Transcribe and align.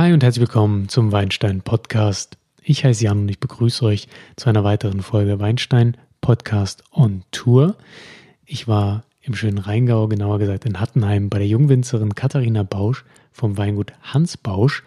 Hi 0.00 0.14
und 0.14 0.22
herzlich 0.22 0.40
willkommen 0.40 0.88
zum 0.88 1.12
Weinstein 1.12 1.60
Podcast. 1.60 2.38
Ich 2.62 2.86
heiße 2.86 3.04
Jan 3.04 3.18
und 3.18 3.28
ich 3.28 3.38
begrüße 3.38 3.84
euch 3.84 4.08
zu 4.34 4.48
einer 4.48 4.64
weiteren 4.64 5.02
Folge 5.02 5.40
Weinstein 5.40 5.94
Podcast 6.22 6.82
on 6.90 7.22
Tour. 7.32 7.76
Ich 8.46 8.66
war 8.66 9.04
im 9.20 9.34
schönen 9.34 9.58
Rheingau, 9.58 10.08
genauer 10.08 10.38
gesagt 10.38 10.64
in 10.64 10.80
Hattenheim, 10.80 11.28
bei 11.28 11.36
der 11.36 11.48
Jungwinzerin 11.48 12.14
Katharina 12.14 12.62
Bausch 12.62 13.04
vom 13.30 13.58
Weingut 13.58 13.92
Hans 14.00 14.38
Bausch 14.38 14.84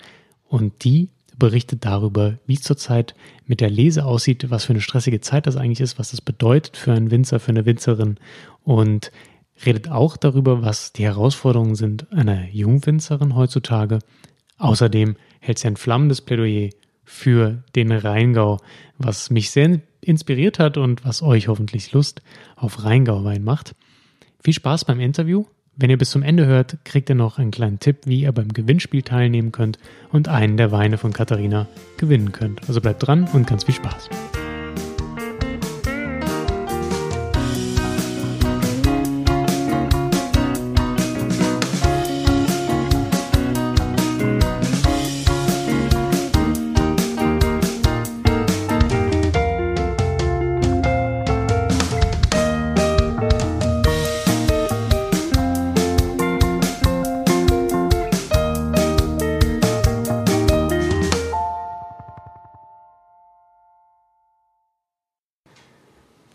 und 0.49 0.83
die 0.83 1.09
berichtet 1.37 1.85
darüber, 1.85 2.39
wie 2.47 2.55
es 2.55 2.63
zurzeit 2.63 3.13
mit 3.45 3.61
der 3.61 3.69
Lese 3.69 4.05
aussieht, 4.05 4.49
was 4.49 4.65
für 4.65 4.73
eine 4.73 4.81
stressige 4.81 5.21
Zeit 5.21 5.45
das 5.45 5.57
eigentlich 5.57 5.81
ist, 5.81 5.99
was 5.99 6.09
das 6.09 6.21
bedeutet 6.21 6.75
für 6.75 6.91
einen 6.91 7.11
Winzer, 7.11 7.39
für 7.39 7.51
eine 7.51 7.67
Winzerin 7.67 8.17
und 8.63 9.11
redet 9.63 9.91
auch 9.91 10.17
darüber, 10.17 10.63
was 10.63 10.91
die 10.91 11.03
Herausforderungen 11.03 11.75
sind 11.75 12.11
einer 12.11 12.49
Jungwinzerin 12.49 13.35
heutzutage. 13.35 13.99
Außerdem 14.57 15.15
hält 15.39 15.59
sie 15.59 15.67
ein 15.67 15.77
flammendes 15.77 16.21
Plädoyer 16.21 16.69
für 17.03 17.63
den 17.75 17.91
Rheingau, 17.91 18.59
was 18.97 19.29
mich 19.29 19.51
sehr 19.51 19.81
inspiriert 20.01 20.59
hat 20.59 20.77
und 20.77 21.05
was 21.05 21.21
euch 21.21 21.47
hoffentlich 21.47 21.91
Lust 21.91 22.21
auf 22.55 22.83
Rheingauwein 22.83 23.43
macht. 23.43 23.75
Viel 24.41 24.53
Spaß 24.53 24.85
beim 24.85 24.99
Interview. 24.99 25.45
Wenn 25.75 25.89
ihr 25.89 25.97
bis 25.97 26.11
zum 26.11 26.21
Ende 26.21 26.45
hört, 26.45 26.77
kriegt 26.85 27.09
ihr 27.09 27.15
noch 27.15 27.39
einen 27.39 27.51
kleinen 27.51 27.79
Tipp, 27.79 28.01
wie 28.05 28.21
ihr 28.21 28.31
beim 28.31 28.49
Gewinnspiel 28.49 29.01
teilnehmen 29.01 29.51
könnt 29.51 29.79
und 30.11 30.27
einen 30.27 30.57
der 30.57 30.71
Weine 30.71 30.97
von 30.97 31.13
Katharina 31.13 31.67
gewinnen 31.97 32.31
könnt. 32.31 32.67
Also 32.67 32.79
bleibt 32.79 33.05
dran 33.05 33.27
und 33.33 33.47
ganz 33.47 33.63
viel 33.63 33.75
Spaß. 33.75 34.09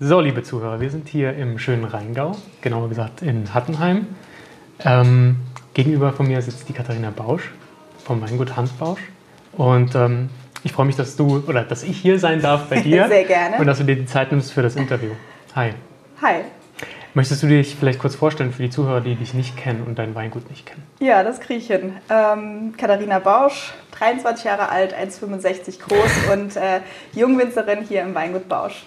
So, 0.09 0.23
liebe 0.23 0.43
Zuhörer, 0.43 0.81
wir 0.81 0.89
sind 0.89 1.07
hier 1.07 1.35
im 1.35 1.59
schönen 1.59 1.85
Rheingau, 1.85 2.35
genauer 2.63 2.89
gesagt 2.89 3.21
in 3.21 3.53
Hattenheim. 3.53 4.07
Ähm, 4.83 5.37
gegenüber 5.75 6.15
von 6.15 6.27
mir 6.27 6.41
sitzt 6.41 6.67
die 6.67 6.73
Katharina 6.73 7.11
Bausch 7.11 7.53
vom 8.07 8.23
Weingut 8.23 8.57
Hans 8.57 8.71
Bausch. 8.73 9.03
Und 9.53 9.95
ähm, 9.95 10.31
ich 10.65 10.73
freue 10.73 10.87
mich, 10.87 10.97
dass 10.97 11.17
du 11.17 11.45
oder 11.47 11.63
dass 11.63 11.83
ich 11.83 11.99
hier 11.99 12.19
sein 12.19 12.41
darf 12.41 12.71
bei 12.71 12.81
dir. 12.81 13.07
Sehr 13.11 13.25
gerne. 13.25 13.59
Und 13.59 13.67
dass 13.67 13.77
du 13.77 13.85
dir 13.85 13.97
die 13.97 14.07
Zeit 14.07 14.31
nimmst 14.33 14.51
für 14.51 14.63
das 14.63 14.77
Interview. 14.77 15.11
Hi. 15.55 15.75
Hi. 16.23 16.37
Möchtest 17.13 17.43
du 17.43 17.47
dich 17.47 17.77
vielleicht 17.77 17.99
kurz 17.99 18.15
vorstellen 18.15 18.51
für 18.51 18.63
die 18.63 18.71
Zuhörer, 18.71 19.03
die 19.03 19.15
dich 19.15 19.35
nicht 19.35 19.59
kennen 19.59 19.83
und 19.87 19.99
dein 19.99 20.15
Weingut 20.15 20.49
nicht 20.49 20.65
kennen? 20.65 20.85
Ja, 21.01 21.23
das 21.23 21.39
kriege 21.39 21.61
ich 21.61 21.67
hin. 21.67 21.93
Ähm, 22.09 22.73
Katharina 22.79 23.19
Bausch, 23.19 23.75
23 23.91 24.47
Jahre 24.47 24.71
alt, 24.71 24.95
1,65 24.97 25.81
groß 25.81 26.33
und 26.33 26.57
äh, 26.57 26.81
Jungwinzerin 27.13 27.83
hier 27.87 28.01
im 28.01 28.15
Weingut 28.15 28.49
Bausch. 28.49 28.87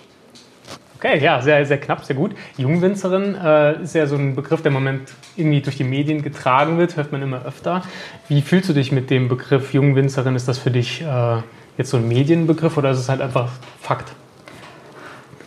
Okay, 1.04 1.18
ja, 1.18 1.42
sehr, 1.42 1.66
sehr 1.66 1.80
knapp, 1.80 2.06
sehr 2.06 2.16
gut. 2.16 2.36
Jungwinzerin 2.58 3.34
äh, 3.34 3.82
ist 3.82 3.96
ja 3.96 4.06
so 4.06 4.16
ein 4.16 4.36
Begriff, 4.36 4.62
der 4.62 4.70
im 4.70 4.76
Moment 4.76 5.12
irgendwie 5.36 5.60
durch 5.60 5.76
die 5.76 5.84
Medien 5.84 6.22
getragen 6.22 6.78
wird, 6.78 6.96
hört 6.96 7.12
man 7.12 7.24
immer 7.24 7.44
öfter. 7.44 7.82
Wie 8.28 8.44
fühlst 8.44 8.70
du 8.70 8.74
dich 8.74 8.92
mit 8.92 9.10
dem 9.10 9.28
Begriff 9.28 9.74
Jungwinzerin? 9.74 10.36
Ist 10.36 10.48
das 10.48 10.60
für 10.60 10.70
dich 10.70 11.02
äh, 11.02 11.38
jetzt 11.76 11.90
so 11.90 11.98
ein 11.98 12.08
Medienbegriff 12.08 12.78
oder 12.78 12.92
ist 12.92 13.00
es 13.00 13.10
halt 13.10 13.20
einfach 13.20 13.50
Fakt? 13.80 14.12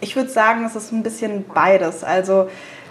Ich 0.01 0.17
würde 0.17 0.29
sagen, 0.29 0.65
es 0.65 0.75
ist 0.75 0.91
ein 0.91 1.05
bisschen 1.05 1.45
beides. 1.55 2.03
Also 2.03 2.49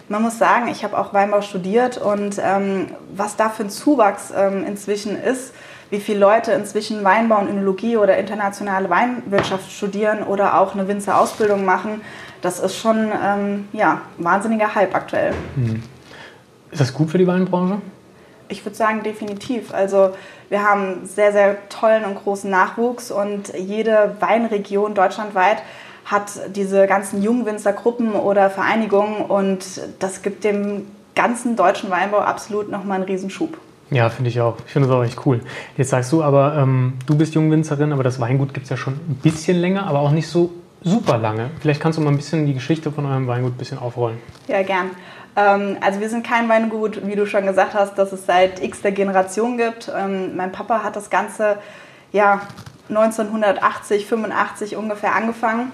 man 0.08 0.22
muss 0.22 0.40
sagen, 0.40 0.70
ich 0.70 0.86
habe 0.86 0.98
auch 0.98 1.14
Weinbau 1.14 1.42
studiert 1.42 1.98
und 1.98 2.40
ähm, 2.42 2.92
was 3.14 3.36
da 3.36 3.50
für 3.50 3.64
ein 3.64 3.70
Zuwachs 3.72 4.32
ähm, 4.34 4.64
inzwischen 4.66 5.22
ist, 5.22 5.54
wie 5.90 6.00
viele 6.00 6.20
Leute 6.20 6.52
inzwischen 6.52 7.04
Weinbau 7.04 7.40
und 7.40 7.50
Önologie 7.50 7.98
oder 7.98 8.18
internationale 8.18 8.90
Weinwirtschaft 8.90 9.72
studieren 9.72 10.24
oder 10.24 10.60
auch 10.60 10.74
eine 10.74 10.88
Winzerausbildung 10.88 11.66
machen, 11.66 12.02
das 12.42 12.60
ist 12.60 12.76
schon 12.78 13.12
ähm, 13.24 13.68
ja, 13.74 14.02
ein 14.18 14.24
wahnsinniger 14.24 14.76
Hype 14.76 14.96
aktuell. 14.96 15.34
Hm. 15.56 15.84
Ist 16.72 16.82
das 16.82 16.94
gut 16.94 17.10
für 17.10 17.18
die 17.18 17.28
Weinbranche? 17.28 17.82
Ich 18.50 18.66
würde 18.66 18.76
sagen, 18.76 19.04
definitiv. 19.04 19.74
Also 19.74 20.14
wir 20.50 20.64
haben 20.64 21.06
sehr, 21.06 21.32
sehr 21.32 21.70
tollen 21.70 22.04
und 22.06 22.16
großen 22.16 22.50
Nachwuchs 22.50 23.12
und 23.12 23.54
jede 23.58 24.16
Weinregion 24.20 24.94
deutschlandweit 24.94 25.64
hat 26.06 26.32
diese 26.56 26.86
ganzen 26.86 27.24
Jungwinzergruppen 27.24 28.14
oder 28.14 28.50
Vereinigungen 28.50 29.22
und 29.22 29.66
das 30.00 30.22
gibt 30.22 30.44
dem 30.44 30.88
ganzen 31.16 31.56
deutschen 31.56 31.90
Weinbau 31.90 32.20
absolut 32.20 32.70
nochmal 32.70 32.98
einen 32.98 33.06
Riesenschub. 33.06 33.58
Ja, 33.94 34.10
finde 34.10 34.32
ich 34.32 34.42
auch. 34.42 34.58
Ich 34.66 34.74
finde 34.74 34.90
es 34.90 34.94
auch 34.94 35.04
echt 35.04 35.24
cool. 35.26 35.42
Jetzt 35.78 35.92
sagst 35.92 36.12
du 36.12 36.24
aber, 36.24 36.58
ähm, 36.58 36.94
du 37.06 37.16
bist 37.16 37.36
Jungwinzerin, 37.36 37.94
aber 37.94 38.02
das 38.02 38.20
Weingut 38.20 38.54
gibt 38.54 38.64
es 38.64 38.72
ja 38.72 38.78
schon 38.78 38.94
ein 38.96 39.20
bisschen 39.22 39.58
länger, 39.58 39.86
aber 39.86 40.00
auch 40.00 40.10
nicht 40.10 40.28
so 40.28 40.52
super 40.82 41.20
lange. 41.20 41.52
Vielleicht 41.62 41.80
kannst 41.80 42.00
du 42.00 42.02
mal 42.02 42.10
ein 42.10 42.18
bisschen 42.18 42.48
die 42.48 42.56
Geschichte 42.56 42.92
von 42.92 43.06
eurem 43.06 43.28
Weingut 43.28 43.54
ein 43.54 43.58
bisschen 43.58 43.78
aufrollen. 43.78 44.18
Ja, 44.48 44.64
gern. 44.64 44.90
Ähm, 45.36 45.78
also 45.80 46.00
wir 46.00 46.10
sind 46.10 46.26
kein 46.26 46.50
Weingut, 46.50 47.06
wie 47.06 47.16
du 47.16 47.28
schon 47.28 47.46
gesagt 47.46 47.76
hast, 47.76 47.96
das 47.96 48.12
es 48.12 48.26
seit 48.26 48.64
x 48.64 48.82
der 48.82 48.94
Generation 48.94 49.58
gibt. 49.58 49.92
Ähm, 49.96 50.36
mein 50.36 50.52
Papa 50.52 50.84
hat 50.84 50.96
das 50.96 51.12
Ganze 51.12 51.58
ja 52.12 52.42
1980, 52.90 54.08
85 54.08 54.76
ungefähr 54.76 55.14
angefangen, 55.14 55.72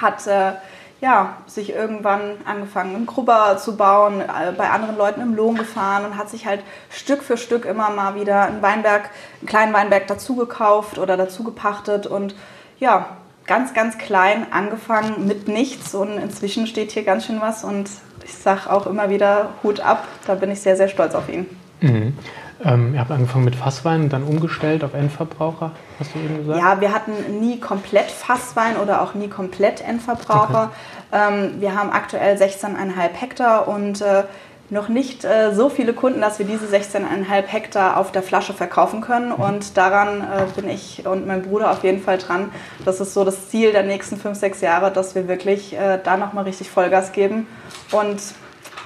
hat 0.00 0.26
äh, 0.26 0.52
ja, 1.00 1.36
sich 1.46 1.72
irgendwann 1.72 2.38
angefangen, 2.44 2.96
einen 2.96 3.06
Grubber 3.06 3.56
zu 3.58 3.76
bauen, 3.76 4.20
äh, 4.20 4.52
bei 4.56 4.70
anderen 4.70 4.96
Leuten 4.96 5.20
im 5.20 5.34
Lohn 5.34 5.56
gefahren 5.56 6.04
und 6.04 6.16
hat 6.16 6.28
sich 6.28 6.46
halt 6.46 6.62
Stück 6.90 7.22
für 7.22 7.36
Stück 7.36 7.64
immer 7.64 7.90
mal 7.90 8.16
wieder 8.16 8.42
einen 8.42 8.62
Weinberg, 8.62 9.10
einen 9.40 9.48
kleinen 9.48 9.72
Weinberg 9.72 10.08
dazu 10.08 10.34
gekauft 10.34 10.98
oder 10.98 11.16
dazu 11.16 11.44
gepachtet 11.44 12.06
und 12.06 12.34
ja, 12.80 13.16
ganz, 13.46 13.74
ganz 13.74 13.96
klein 13.96 14.46
angefangen 14.52 15.26
mit 15.26 15.48
nichts 15.48 15.94
und 15.94 16.18
inzwischen 16.18 16.66
steht 16.66 16.92
hier 16.92 17.04
ganz 17.04 17.26
schön 17.26 17.40
was 17.40 17.64
und 17.64 17.88
ich 18.24 18.34
sage 18.34 18.70
auch 18.70 18.86
immer 18.86 19.08
wieder 19.08 19.50
Hut 19.62 19.80
ab, 19.80 20.06
da 20.26 20.34
bin 20.34 20.50
ich 20.50 20.60
sehr, 20.60 20.76
sehr 20.76 20.88
stolz 20.88 21.14
auf 21.14 21.28
ihn. 21.28 21.46
Mhm. 21.80 22.16
Ähm, 22.64 22.94
ihr 22.94 23.00
habt 23.00 23.10
angefangen 23.10 23.44
mit 23.44 23.54
Fasswein 23.54 24.02
und 24.02 24.12
dann 24.12 24.24
umgestellt 24.24 24.82
auf 24.82 24.94
Endverbraucher, 24.94 25.72
hast 26.00 26.14
du 26.14 26.18
eben 26.18 26.38
gesagt? 26.38 26.58
Ja, 26.58 26.80
wir 26.80 26.92
hatten 26.92 27.40
nie 27.40 27.60
komplett 27.60 28.10
Fasswein 28.10 28.76
oder 28.76 29.02
auch 29.02 29.14
nie 29.14 29.28
komplett 29.28 29.80
Endverbraucher. 29.80 30.70
Okay. 31.12 31.34
Ähm, 31.34 31.60
wir 31.60 31.74
haben 31.74 31.90
aktuell 31.90 32.36
16,5 32.36 33.12
Hektar 33.14 33.68
und 33.68 34.00
äh, 34.00 34.24
noch 34.70 34.88
nicht 34.88 35.24
äh, 35.24 35.54
so 35.54 35.70
viele 35.70 35.94
Kunden, 35.94 36.20
dass 36.20 36.38
wir 36.38 36.46
diese 36.46 36.66
16,5 36.66 37.46
Hektar 37.46 37.96
auf 37.96 38.12
der 38.12 38.22
Flasche 38.22 38.52
verkaufen 38.52 39.00
können. 39.00 39.28
Mhm. 39.28 39.34
Und 39.34 39.76
daran 39.76 40.20
äh, 40.20 40.46
bin 40.54 40.68
ich 40.68 41.06
und 41.06 41.26
mein 41.26 41.42
Bruder 41.42 41.70
auf 41.70 41.84
jeden 41.84 42.02
Fall 42.02 42.18
dran. 42.18 42.50
Das 42.84 43.00
ist 43.00 43.14
so 43.14 43.24
das 43.24 43.48
Ziel 43.48 43.72
der 43.72 43.84
nächsten 43.84 44.16
fünf, 44.16 44.38
sechs 44.38 44.60
Jahre, 44.60 44.90
dass 44.90 45.14
wir 45.14 45.28
wirklich 45.28 45.74
äh, 45.74 45.98
da 46.02 46.16
nochmal 46.16 46.44
richtig 46.44 46.70
Vollgas 46.70 47.12
geben. 47.12 47.46
Und 47.92 48.20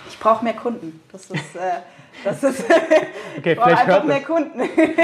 ich 0.09 0.19
brauche 0.21 0.45
mehr 0.45 0.55
Kunden. 0.55 1.01
Das 1.11 1.23
ist 1.23 1.57
äh, 1.57 1.81
das 2.25 2.43
ist 2.43 2.65
okay, 3.39 3.57
vielleicht 3.57 3.87
hört 3.87 4.07
mehr 4.07 4.23
Kunden. 4.23 4.61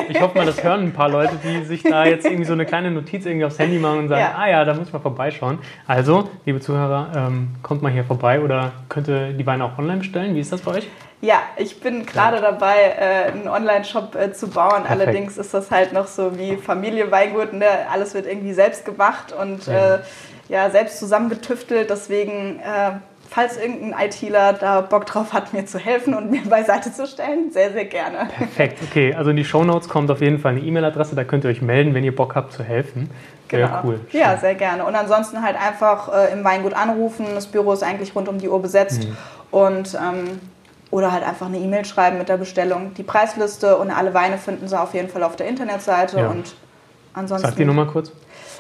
Ich 0.09 0.21
hoffe 0.21 0.37
mal, 0.39 0.47
das 0.47 0.63
hören 0.63 0.85
ein 0.85 0.93
paar 0.93 1.09
Leute, 1.09 1.39
die 1.43 1.65
sich 1.65 1.83
da 1.83 2.05
jetzt 2.05 2.25
irgendwie 2.25 2.45
so 2.45 2.53
eine 2.53 2.67
kleine 2.67 2.91
Notiz 2.91 3.27
irgendwie 3.27 3.45
aufs 3.45 3.59
Handy 3.59 3.79
machen 3.79 4.01
und 4.01 4.09
sagen, 4.09 4.21
ja. 4.21 4.35
ah 4.37 4.49
ja, 4.49 4.65
da 4.65 4.75
muss 4.75 4.89
ich 4.89 4.93
mal 4.93 5.01
vorbeischauen. 5.01 5.59
Also, 5.87 6.29
liebe 6.45 6.61
Zuhörer, 6.61 7.13
ähm, 7.17 7.49
kommt 7.63 7.83
mal 7.83 7.93
hier 7.93 8.05
vorbei 8.05 8.41
oder 8.41 8.73
könnt 8.89 9.09
ihr 9.09 9.33
die 9.33 9.47
Weine 9.47 9.65
auch 9.65 9.79
online 9.79 9.99
bestellen. 9.99 10.35
Wie 10.35 10.41
ist 10.41 10.53
das 10.53 10.61
bei 10.61 10.73
euch? 10.73 10.89
Ja, 11.21 11.43
ich 11.57 11.81
bin 11.81 12.07
gerade 12.07 12.37
ja. 12.37 12.43
dabei, 12.43 12.77
äh, 12.97 13.33
einen 13.33 13.49
Online-Shop 13.49 14.15
äh, 14.15 14.33
zu 14.33 14.49
bauen. 14.49 14.85
Perfekt. 14.85 14.91
Allerdings 14.91 15.37
ist 15.37 15.53
das 15.53 15.71
halt 15.71 15.93
noch 15.93 16.07
so 16.07 16.39
wie 16.39 16.57
Familie 16.57 17.11
Weingut. 17.11 17.53
Ne? 17.53 17.67
Alles 17.91 18.15
wird 18.15 18.27
irgendwie 18.27 18.53
selbst 18.53 18.85
gemacht 18.85 19.33
und 19.33 19.67
ja, 19.67 19.97
äh, 19.97 19.99
ja 20.49 20.71
selbst 20.71 21.01
zusammengetüftelt. 21.01 21.91
Deswegen 21.91 22.61
äh, 22.61 22.93
falls 23.29 23.57
irgendein 23.57 23.95
ITler 24.09 24.55
da 24.55 24.81
Bock 24.81 25.07
drauf 25.07 25.33
hat, 25.33 25.53
mir 25.53 25.67
zu 25.67 25.79
helfen 25.79 26.15
und 26.15 26.31
mir 26.31 26.43
beiseite 26.49 26.93
zu 26.93 27.07
stellen, 27.07 27.51
sehr, 27.51 27.73
sehr 27.73 27.85
gerne. 27.85 28.29
Perfekt, 28.37 28.79
okay. 28.83 29.15
Also 29.15 29.31
in 29.31 29.37
die 29.37 29.45
Shownotes 29.45 29.89
kommt 29.89 30.11
auf 30.11 30.21
jeden 30.21 30.39
Fall 30.39 30.53
eine 30.53 30.61
E-Mail-Adresse, 30.61 31.15
da 31.15 31.25
könnt 31.25 31.45
ihr 31.45 31.51
euch 31.51 31.63
melden, 31.63 31.95
wenn 31.95 32.05
ihr 32.05 32.15
Bock 32.15 32.35
habt 32.35 32.53
zu 32.53 32.63
helfen. 32.63 33.11
Sehr 33.51 33.67
genau. 33.67 33.81
cool. 33.85 34.01
Ja, 34.13 34.37
sehr 34.37 34.55
gerne. 34.55 34.85
Und 34.85 34.95
ansonsten 34.95 35.43
halt 35.43 35.57
einfach 35.57 36.13
äh, 36.13 36.33
im 36.33 36.45
Weingut 36.45 36.75
anrufen. 36.75 37.27
Das 37.35 37.47
Büro 37.47 37.73
ist 37.73 37.83
eigentlich 37.83 38.15
rund 38.15 38.29
um 38.29 38.39
die 38.39 38.49
Uhr 38.49 38.61
besetzt. 38.61 39.09
Mhm. 39.09 39.17
Und 39.51 39.95
ähm, 39.95 40.41
oder 40.91 41.13
halt 41.13 41.27
einfach 41.27 41.47
eine 41.47 41.59
E-Mail 41.59 41.85
schreiben 41.85 42.19
mit 42.19 42.29
der 42.29 42.37
Bestellung. 42.37 42.95
Die 42.95 43.03
Preisliste 43.03 43.77
und 43.77 43.91
alle 43.91 44.15
Weine 44.15 44.39
finden 44.39 44.69
Sie 44.69 44.79
auf 44.79 44.95
jeden 44.95 45.09
Fall 45.09 45.23
auf 45.23 45.37
der 45.37 45.49
Internetseite. 45.49 46.19
Ja. 46.19 46.29
Und 46.29 46.55
ansonsten. 47.15 47.49
Sag 47.49 47.57
die 47.57 47.65
Nummer 47.65 47.87
kurz. 47.87 48.13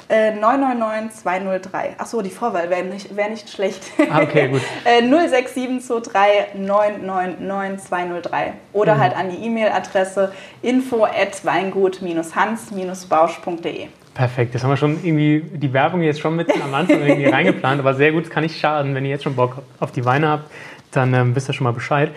Äh, 0.08 0.34
999 0.34 1.20
203. 1.20 1.96
Achso, 1.98 2.22
die 2.22 2.30
Vorwahl 2.30 2.70
wäre 2.70 2.84
nicht, 2.84 3.14
wär 3.14 3.28
nicht 3.28 3.50
schlecht. 3.50 3.82
Ah, 4.10 4.22
okay, 4.22 4.48
gut. 4.48 4.62
äh, 4.84 5.02
06723 5.02 6.66
999 6.66 7.86
203. 7.86 8.54
Oder 8.72 8.94
mhm. 8.94 9.00
halt 9.00 9.14
an 9.14 9.28
die 9.30 9.36
E-Mail-Adresse 9.44 10.32
info 10.62 11.04
at 11.04 11.44
weingut-hans-bausch.de. 11.44 13.88
Perfekt, 14.14 14.54
das 14.54 14.62
haben 14.64 14.70
wir 14.70 14.78
schon 14.78 15.04
irgendwie 15.04 15.44
die 15.54 15.72
Werbung 15.72 16.02
jetzt 16.02 16.20
schon 16.20 16.34
mit 16.34 16.50
am 16.60 16.74
Anfang 16.74 17.06
irgendwie 17.06 17.26
reingeplant, 17.26 17.78
aber 17.78 17.94
sehr 17.94 18.10
gut, 18.12 18.30
kann 18.30 18.42
nicht 18.42 18.58
schaden. 18.58 18.94
Wenn 18.94 19.04
ihr 19.04 19.10
jetzt 19.10 19.24
schon 19.24 19.36
Bock 19.36 19.58
auf 19.78 19.92
die 19.92 20.04
Weine 20.04 20.28
habt, 20.28 20.50
dann 20.90 21.14
ähm, 21.14 21.36
wisst 21.36 21.48
ihr 21.50 21.52
schon 21.52 21.64
mal 21.64 21.72
Bescheid. 21.72 22.10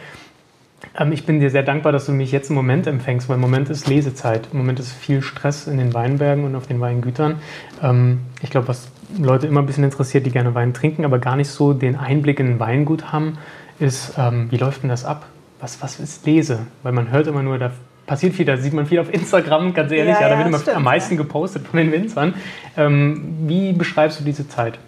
Ähm, 0.98 1.12
ich 1.12 1.26
bin 1.26 1.40
dir 1.40 1.50
sehr 1.50 1.64
dankbar, 1.64 1.92
dass 1.92 2.06
du 2.06 2.12
mich 2.12 2.32
jetzt 2.32 2.50
im 2.50 2.56
Moment 2.56 2.88
empfängst, 2.88 3.30
weil 3.30 3.36
im 3.36 3.42
Moment 3.42 3.70
ist 3.70 3.88
Lesezeit. 3.88 4.50
Im 4.52 4.60
Moment 4.60 4.80
ist 4.80 4.92
viel 4.92 5.22
Stress 5.22 5.68
in 5.68 5.78
den 5.78 5.94
Weinbergen 5.94 6.44
und 6.44 6.56
auf 6.56 6.68
den 6.68 6.80
Weingütern. 6.80 7.36
Ähm, 7.82 8.20
ich 8.42 8.50
glaube, 8.50 8.68
was 8.68 8.90
Leute 9.18 9.48
immer 9.48 9.62
ein 9.62 9.66
bisschen 9.66 9.84
interessiert, 9.84 10.26
die 10.26 10.32
gerne 10.32 10.56
Wein 10.56 10.74
trinken, 10.74 11.06
aber 11.06 11.20
gar 11.20 11.36
nicht 11.36 11.50
so 11.50 11.74
den 11.74 11.96
Einblick 11.96 12.40
in 12.40 12.48
ein 12.48 12.60
Weingut 12.60 13.12
haben, 13.12 13.38
ist, 13.80 14.14
ähm, 14.18 14.48
wie 14.52 14.58
läuft 14.58 14.84
denn 14.84 14.90
das 14.90 15.06
ab? 15.06 15.26
Was, 15.60 15.82
was 15.82 16.00
ist 16.00 16.26
Lese? 16.26 16.60
Weil 16.84 16.92
man 16.92 17.12
hört 17.12 17.28
immer 17.28 17.44
nur, 17.44 17.58
da 17.58 17.72
passiert 18.06 18.34
viel, 18.34 18.46
da 18.46 18.58
sieht 18.58 18.74
man 18.74 18.86
viel 18.86 19.00
auf 19.00 19.14
Instagram, 19.14 19.74
ganz 19.74 19.92
ehrlich, 19.92 20.16
ja, 20.16 20.22
ja, 20.22 20.30
da 20.30 20.38
wird 20.38 20.48
immer 20.48 20.60
stimmt, 20.60 20.78
am 20.78 20.84
meisten 20.84 21.18
gepostet 21.18 21.68
von 21.68 21.78
den 21.78 21.92
Winzern. 21.92 22.34
wie 22.76 23.74
beschreibst 23.74 24.20
du 24.20 24.24
diese 24.24 24.48
Zeit? 24.50 24.80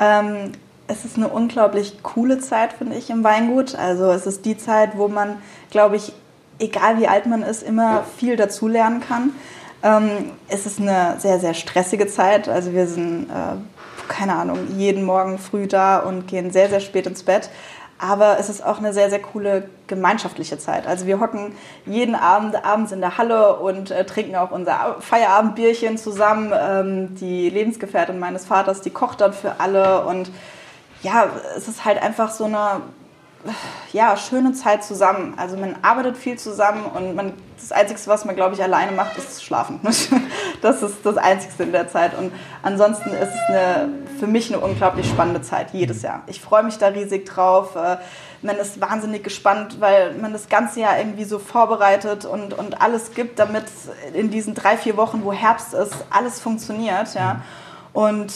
Ähm, 0.00 0.52
es 0.86 1.04
ist 1.04 1.16
eine 1.16 1.28
unglaublich 1.28 2.02
coole 2.02 2.38
Zeit, 2.38 2.74
finde 2.74 2.96
ich, 2.96 3.10
im 3.10 3.24
Weingut. 3.24 3.74
Also 3.74 4.10
es 4.10 4.26
ist 4.26 4.44
die 4.44 4.56
Zeit, 4.56 4.96
wo 4.96 5.08
man, 5.08 5.38
glaube 5.70 5.96
ich, 5.96 6.12
egal 6.58 6.98
wie 6.98 7.08
alt 7.08 7.26
man 7.26 7.42
ist, 7.42 7.62
immer 7.62 8.04
viel 8.16 8.36
dazulernen 8.36 9.00
kann. 9.00 9.32
Ähm, 9.82 10.32
es 10.48 10.66
ist 10.66 10.80
eine 10.80 11.16
sehr, 11.18 11.40
sehr 11.40 11.54
stressige 11.54 12.06
Zeit. 12.06 12.48
Also 12.48 12.72
wir 12.72 12.86
sind, 12.86 13.30
äh, 13.30 13.56
keine 14.08 14.34
Ahnung, 14.34 14.58
jeden 14.76 15.04
Morgen 15.04 15.38
früh 15.38 15.66
da 15.66 15.98
und 15.98 16.26
gehen 16.26 16.50
sehr, 16.50 16.68
sehr 16.68 16.80
spät 16.80 17.06
ins 17.06 17.22
Bett. 17.22 17.50
Aber 17.98 18.38
es 18.38 18.48
ist 18.50 18.64
auch 18.64 18.78
eine 18.78 18.92
sehr, 18.92 19.08
sehr 19.08 19.22
coole 19.22 19.68
gemeinschaftliche 19.86 20.58
Zeit. 20.58 20.86
Also 20.86 21.06
wir 21.06 21.20
hocken 21.20 21.54
jeden 21.86 22.14
Abend 22.14 22.62
abends 22.64 22.92
in 22.92 23.00
der 23.00 23.16
Halle 23.18 23.56
und 23.56 23.90
äh, 23.90 24.04
trinken 24.04 24.36
auch 24.36 24.50
unser 24.50 24.96
Feierabendbierchen 25.00 25.96
zusammen. 25.96 26.52
Ähm, 26.54 27.14
die 27.14 27.48
Lebensgefährtin 27.48 28.18
meines 28.18 28.44
Vaters, 28.44 28.82
die 28.82 28.90
kocht 28.90 29.20
dann 29.20 29.32
für 29.32 29.60
alle 29.60 30.04
und 30.04 30.30
ja, 31.04 31.28
es 31.56 31.68
ist 31.68 31.84
halt 31.84 32.02
einfach 32.02 32.30
so 32.30 32.44
eine 32.44 32.80
ja, 33.92 34.16
schöne 34.16 34.52
Zeit 34.52 34.82
zusammen. 34.84 35.34
Also 35.36 35.56
man 35.56 35.76
arbeitet 35.82 36.16
viel 36.16 36.38
zusammen 36.38 36.86
und 36.86 37.14
man, 37.14 37.34
das 37.58 37.72
Einzige, 37.72 38.00
was 38.06 38.24
man, 38.24 38.34
glaube 38.34 38.54
ich, 38.54 38.62
alleine 38.62 38.92
macht, 38.92 39.16
ist 39.16 39.44
schlafen. 39.44 39.80
Das 40.62 40.82
ist 40.82 41.04
das 41.04 41.18
Einzige 41.18 41.62
in 41.64 41.72
der 41.72 41.88
Zeit. 41.88 42.16
Und 42.16 42.32
ansonsten 42.62 43.10
ist 43.10 43.28
es 43.34 43.48
eine, 43.48 43.90
für 44.18 44.26
mich 44.26 44.50
eine 44.50 44.64
unglaublich 44.64 45.06
spannende 45.06 45.42
Zeit, 45.42 45.74
jedes 45.74 46.00
Jahr. 46.00 46.22
Ich 46.26 46.40
freue 46.40 46.62
mich 46.62 46.78
da 46.78 46.86
riesig 46.86 47.26
drauf. 47.26 47.76
Äh, 47.76 47.98
man 48.40 48.56
ist 48.56 48.80
wahnsinnig 48.80 49.22
gespannt, 49.22 49.78
weil 49.80 50.14
man 50.14 50.32
das 50.32 50.48
ganze 50.48 50.80
Jahr 50.80 50.98
irgendwie 50.98 51.24
so 51.24 51.38
vorbereitet 51.38 52.24
und, 52.24 52.54
und 52.54 52.80
alles 52.80 53.12
gibt, 53.12 53.38
damit 53.40 53.64
in 54.14 54.30
diesen 54.30 54.54
drei, 54.54 54.78
vier 54.78 54.96
Wochen, 54.96 55.22
wo 55.22 55.34
Herbst 55.34 55.74
ist, 55.74 55.92
alles 56.08 56.40
funktioniert. 56.40 57.12
Ja. 57.12 57.42
Und 57.92 58.32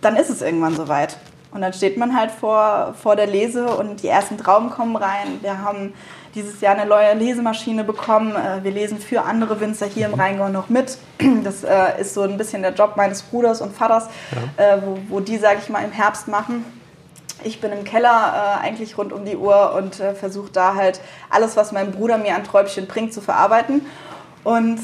dann 0.00 0.16
ist 0.16 0.30
es 0.30 0.42
irgendwann 0.42 0.74
soweit. 0.74 1.16
Und 1.52 1.62
dann 1.62 1.72
steht 1.72 1.96
man 1.96 2.16
halt 2.16 2.30
vor, 2.30 2.94
vor 3.00 3.16
der 3.16 3.26
Lese 3.26 3.66
und 3.66 4.02
die 4.02 4.08
ersten 4.08 4.38
Trauben 4.38 4.70
kommen 4.70 4.94
rein. 4.96 5.38
Wir 5.40 5.62
haben 5.62 5.94
dieses 6.34 6.60
Jahr 6.60 6.76
eine 6.76 6.86
neue 6.88 7.14
Lesemaschine 7.14 7.84
bekommen. 7.84 8.34
Äh, 8.36 8.62
wir 8.62 8.70
lesen 8.70 8.98
für 8.98 9.22
andere 9.22 9.60
Winzer 9.60 9.86
hier 9.86 10.06
im 10.06 10.14
Rheingau 10.14 10.48
noch 10.48 10.68
mit. 10.68 10.98
Das 11.42 11.64
äh, 11.64 12.00
ist 12.00 12.14
so 12.14 12.22
ein 12.22 12.36
bisschen 12.36 12.62
der 12.62 12.72
Job 12.72 12.96
meines 12.96 13.22
Bruders 13.22 13.60
und 13.60 13.74
Vaters, 13.74 14.08
ja. 14.58 14.74
Äh, 14.74 14.82
wo, 14.84 14.98
wo 15.08 15.20
die, 15.20 15.38
sage 15.38 15.58
ich 15.62 15.68
mal, 15.68 15.82
im 15.82 15.92
Herbst 15.92 16.28
machen. 16.28 16.64
Ich 17.42 17.60
bin 17.62 17.72
im 17.72 17.84
Keller 17.84 18.60
eigentlich 18.60 18.98
rund 18.98 19.14
um 19.14 19.24
die 19.24 19.36
Uhr 19.36 19.72
und 19.74 19.94
versuche 19.94 20.50
da 20.52 20.74
halt 20.74 21.00
alles, 21.30 21.56
was 21.56 21.72
mein 21.72 21.90
Bruder 21.90 22.18
mir 22.18 22.34
an 22.34 22.44
Träubchen 22.44 22.86
bringt, 22.86 23.14
zu 23.14 23.22
verarbeiten. 23.22 23.86
Und 24.44 24.78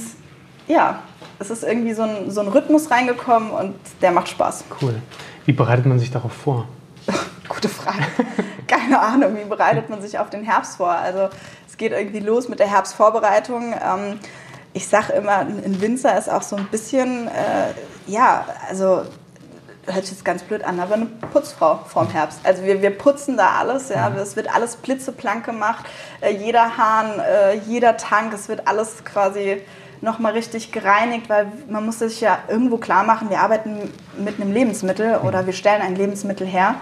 ja, 0.67 1.01
es 1.39 1.51
ist 1.51 1.65
irgendwie 1.65 1.93
so 1.93 2.05
ein, 2.05 2.31
so 2.31 2.41
ein 2.41 2.49
Rhythmus 2.49 2.91
reingekommen 2.91 3.51
und 3.51 3.75
der 4.01 4.11
macht 4.11 4.29
Spaß. 4.29 4.65
Cool. 4.81 5.03
Wie 5.47 5.53
bereitet 5.53 5.87
man 5.87 5.99
sich 5.99 6.11
darauf 6.11 6.33
vor? 6.33 6.67
Gute 7.49 7.69
Frage. 7.69 8.03
Keine 8.67 9.01
Ahnung, 9.01 9.37
wie 9.37 9.49
bereitet 9.49 9.89
man 9.89 10.03
sich 10.03 10.19
auf 10.19 10.29
den 10.29 10.43
Herbst 10.43 10.77
vor? 10.77 10.91
Also 10.91 11.29
es 11.69 11.77
geht 11.77 11.93
irgendwie 11.93 12.19
los 12.19 12.49
mit 12.49 12.59
der 12.59 12.69
Herbstvorbereitung. 12.69 13.73
Ähm, 13.73 14.19
ich 14.73 14.89
sage 14.89 15.13
immer, 15.13 15.39
ein 15.39 15.81
Winzer 15.81 16.19
ist 16.19 16.29
auch 16.29 16.43
so 16.43 16.57
ein 16.57 16.67
bisschen, 16.67 17.29
äh, 17.29 18.11
ja, 18.11 18.45
also 18.69 19.03
hört 19.87 20.05
sich 20.05 20.17
jetzt 20.17 20.25
ganz 20.25 20.43
blöd 20.43 20.65
an, 20.65 20.81
aber 20.81 20.95
eine 20.95 21.07
Putzfrau 21.07 21.79
vorm 21.87 22.11
Herbst. 22.11 22.41
Also 22.43 22.65
wir, 22.65 22.83
wir 22.83 22.91
putzen 22.91 23.37
da 23.37 23.53
alles, 23.53 23.89
ja, 23.89 24.13
es 24.17 24.35
wird 24.35 24.53
alles 24.53 24.75
blitzeblank 24.75 25.47
gemacht, 25.47 25.87
äh, 26.21 26.35
jeder 26.35 26.77
Hahn, 26.77 27.21
äh, 27.21 27.55
jeder 27.69 27.97
Tank, 27.97 28.33
es 28.35 28.49
wird 28.49 28.67
alles 28.67 29.05
quasi 29.05 29.63
nochmal 30.01 30.33
richtig 30.33 30.73
gereinigt, 30.73 31.29
weil 31.29 31.47
man 31.69 31.85
muss 31.85 31.99
sich 31.99 32.21
ja 32.21 32.39
irgendwo 32.49 32.77
klar 32.77 33.05
machen, 33.05 33.31
wir 33.31 33.41
arbeiten 33.41 33.91
mit 34.19 34.41
einem 34.41 34.53
Lebensmittel 34.53 35.19
oder 35.19 35.47
wir 35.47 35.53
stellen 35.53 35.83
ein 35.83 35.97
Lebensmittel 35.97 36.47
her 36.47 36.77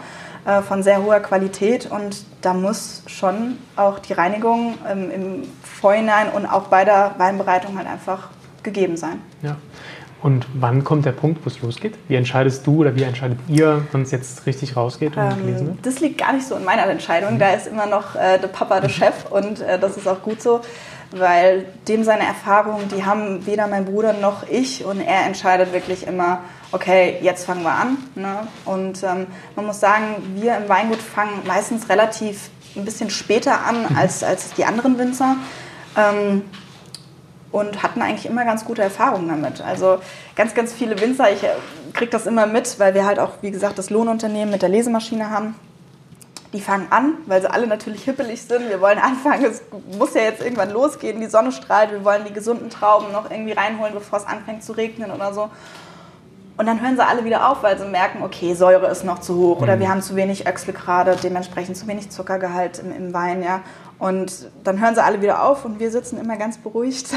äh, 0.45 0.63
von 0.63 0.83
sehr 0.83 1.03
hoher 1.03 1.21
Qualität 1.21 1.91
und 1.91 2.25
da 2.43 2.55
muss 2.55 3.03
schon 3.07 3.59
auch 3.77 3.99
die 3.99 4.13
Reinigung 4.13 4.79
ähm, 4.91 5.11
im 5.11 5.43
Vorhinein 5.63 6.31
und 6.31 6.47
auch 6.47 6.69
bei 6.69 6.85
der 6.85 7.15
Weinbereitung 7.19 7.79
halt 7.79 7.87
einfach 7.87 8.29
gegeben 8.63 8.97
sein. 8.97 9.21
Ja. 9.43 9.57
Und 10.25 10.47
wann 10.55 10.85
kommt 10.85 11.05
der 11.05 11.13
Punkt, 11.13 11.45
wo 11.45 11.51
es 11.51 11.61
losgeht? 11.61 11.99
Wie 12.09 12.15
entscheidest 12.15 12.67
du 12.67 12.81
oder 12.81 12.97
wie 12.97 13.03
entscheidet 13.03 13.39
ihr, 13.47 13.87
wann 13.93 14.03
es 14.03 14.11
jetzt 14.11 14.47
richtig 14.47 14.75
rausgeht 14.75 15.19
und 15.19 15.23
ähm, 15.23 15.37
gelesen 15.37 15.67
wird? 15.67 15.85
Das 15.85 16.01
liegt 16.01 16.17
gar 16.17 16.33
nicht 16.33 16.47
so 16.47 16.55
in 16.57 16.65
meiner 16.65 16.87
Entscheidung. 16.87 17.39
Da 17.39 17.51
ist 17.53 17.67
immer 17.67 17.85
noch 17.85 18.15
äh, 18.15 18.39
der 18.39 18.49
Papa 18.49 18.81
der. 18.81 18.89
Chef 18.95 19.31
und 19.31 19.61
äh, 19.61 19.79
das 19.79 19.99
ist 19.99 20.09
auch 20.09 20.23
gut 20.23 20.41
so 20.41 20.63
weil 21.13 21.67
dem 21.89 22.05
seine 22.05 22.27
Erfahrungen, 22.27 22.89
die 22.89 23.05
haben 23.05 23.47
weder 23.47 23.67
mein 23.67 23.85
Bruder 23.85 24.13
noch 24.13 24.49
ich 24.49 24.85
und 24.85 25.01
er 25.01 25.27
entscheidet 25.27 25.73
wirklich 25.73 26.07
immer, 26.07 26.41
okay, 26.73 27.19
jetzt 27.21 27.47
fangen 27.47 27.63
wir 27.63 27.73
an. 27.73 27.99
Ne? 28.15 28.47
Und 28.65 29.03
ähm, 29.03 29.27
man 29.57 29.67
muss 29.67 29.81
sagen, 29.81 30.37
wir 30.37 30.57
im 30.57 30.69
Weingut 30.69 31.01
fangen 31.01 31.43
meistens 31.47 31.89
relativ 31.89 32.51
ein 32.77 32.85
bisschen 32.85 33.11
später 33.11 33.65
an 33.65 33.83
mhm. 33.89 33.97
als, 33.97 34.25
als 34.25 34.53
die 34.55 34.65
anderen 34.65 34.99
Winzer. 34.99 35.37
Ähm, 35.97 36.43
und 37.53 37.85
hatten 37.85 38.03
eigentlich 38.03 38.27
immer 38.27 38.45
ganz 38.45 38.65
gute 38.65 38.83
Erfahrungen 38.83 39.29
damit. 39.29 39.61
Also 39.61 39.99
ganz, 40.35 40.55
ganz 40.55 40.73
viele 40.73 41.01
Winzer, 41.01 41.31
ich 41.31 41.45
äh, 41.45 41.51
kriege 41.93 42.11
das 42.11 42.27
immer 42.27 42.49
mit, 42.49 42.81
weil 42.81 42.95
wir 42.95 43.07
halt 43.07 43.21
auch, 43.21 43.31
wie 43.43 43.53
gesagt, 43.53 43.79
das 43.79 43.91
Lohnunternehmen 43.91 44.51
mit 44.51 44.63
der 44.63 44.69
Lesemaschine 44.69 45.31
haben 45.31 45.55
die 46.55 46.61
fangen 46.61 46.87
an, 46.91 47.15
weil 47.27 47.43
sie 47.43 47.51
alle 47.51 47.67
natürlich 47.67 48.05
hippelig 48.05 48.43
sind. 48.43 48.69
Wir 48.71 48.81
wollen 48.81 48.99
anfangen, 48.99 49.45
es 49.45 49.63
muss 49.99 50.15
ja 50.15 50.23
jetzt 50.23 50.41
irgendwann 50.41 50.71
losgehen, 50.71 51.21
die 51.21 51.27
Sonne 51.27 51.51
strahlt, 51.51 51.91
wir 51.91 52.05
wollen 52.05 52.25
die 52.25 52.33
gesunden 52.33 52.71
Trauben 52.71 53.13
noch 53.13 53.31
irgendwie 53.31 53.53
reinholen, 53.53 53.93
bevor 53.93 54.21
es 54.21 54.27
anfängt 54.27 54.63
zu 54.63 54.73
regnen 54.73 55.11
oder 55.11 55.35
so. 55.35 55.51
Und 56.57 56.67
dann 56.67 56.81
hören 56.81 56.95
sie 56.95 57.05
alle 57.05 57.25
wieder 57.25 57.51
auf, 57.51 57.65
weil 57.65 57.77
sie 57.77 57.85
merken, 57.85 58.23
okay, 58.23 58.55
Säure 58.55 58.87
ist 58.87 59.05
noch 59.05 59.19
zu 59.19 59.37
hoch 59.37 59.61
oder 59.61 59.75
mhm. 59.75 59.81
wir 59.81 59.89
haben 59.89 60.03
zu 60.03 60.15
wenig 60.15 60.47
Öchsel 60.47 60.73
gerade, 60.73 61.17
dementsprechend 61.21 61.77
zu 61.77 61.89
wenig 61.89 62.11
Zuckergehalt 62.11 62.79
im, 62.79 62.95
im 62.95 63.13
Wein, 63.13 63.43
ja. 63.43 63.61
Und 63.99 64.51
dann 64.63 64.81
hören 64.81 64.95
sie 64.95 65.03
alle 65.03 65.21
wieder 65.21 65.45
auf 65.45 65.65
und 65.65 65.81
wir 65.81 65.91
sitzen 65.91 66.19
immer 66.21 66.37
ganz 66.37 66.59
beruhigt. 66.59 67.09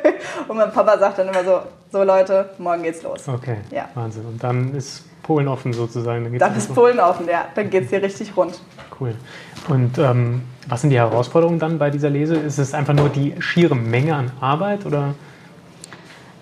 und 0.48 0.56
mein 0.58 0.70
Papa 0.72 0.98
sagt 0.98 1.18
dann 1.18 1.28
immer 1.28 1.44
so, 1.44 1.60
so 1.90 2.02
Leute, 2.02 2.50
morgen 2.58 2.82
geht's 2.82 3.02
los. 3.02 3.26
Okay, 3.26 3.56
ja. 3.70 3.88
Wahnsinn. 3.94 4.26
Und 4.26 4.42
dann 4.42 4.74
ist 4.74 5.04
Polen 5.22 5.48
offen 5.48 5.72
sozusagen. 5.72 6.24
Dann, 6.24 6.38
dann 6.38 6.56
ist 6.56 6.74
Polen 6.74 7.00
offen, 7.00 7.26
ja. 7.28 7.46
Dann 7.54 7.70
geht 7.70 7.84
es 7.84 7.90
hier 7.90 8.02
richtig 8.02 8.36
rund. 8.36 8.60
Cool. 8.98 9.14
Und 9.68 9.98
ähm, 9.98 10.42
was 10.68 10.80
sind 10.80 10.90
die 10.90 10.98
Herausforderungen 10.98 11.58
dann 11.58 11.78
bei 11.78 11.90
dieser 11.90 12.10
Lese? 12.10 12.36
Ist 12.36 12.58
es 12.58 12.74
einfach 12.74 12.94
nur 12.94 13.08
die 13.08 13.34
schiere 13.40 13.74
Menge 13.74 14.14
an 14.14 14.32
Arbeit 14.40 14.86
oder? 14.86 15.14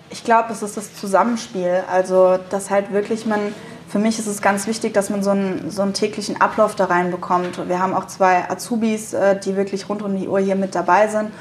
Ich 0.09 0.23
glaube, 0.23 0.51
es 0.51 0.61
ist 0.61 0.77
das 0.77 0.95
Zusammenspiel. 0.95 1.83
Also, 1.89 2.37
dass 2.49 2.69
halt 2.69 2.91
wirklich 2.91 3.25
man, 3.25 3.39
für 3.87 3.99
mich 3.99 4.19
ist 4.19 4.27
es 4.27 4.41
ganz 4.41 4.67
wichtig, 4.67 4.93
dass 4.93 5.09
man 5.09 5.23
so 5.23 5.29
einen, 5.29 5.71
so 5.71 5.81
einen 5.81 5.93
täglichen 5.93 6.41
Ablauf 6.41 6.75
da 6.75 6.85
reinbekommt. 6.85 7.67
Wir 7.67 7.79
haben 7.79 7.93
auch 7.93 8.07
zwei 8.07 8.49
Azubis, 8.49 9.13
äh, 9.13 9.39
die 9.39 9.55
wirklich 9.55 9.87
rund 9.89 10.01
um 10.01 10.15
die 10.17 10.27
Uhr 10.27 10.39
hier 10.39 10.55
mit 10.55 10.75
dabei 10.75 11.07
sind. 11.07 11.31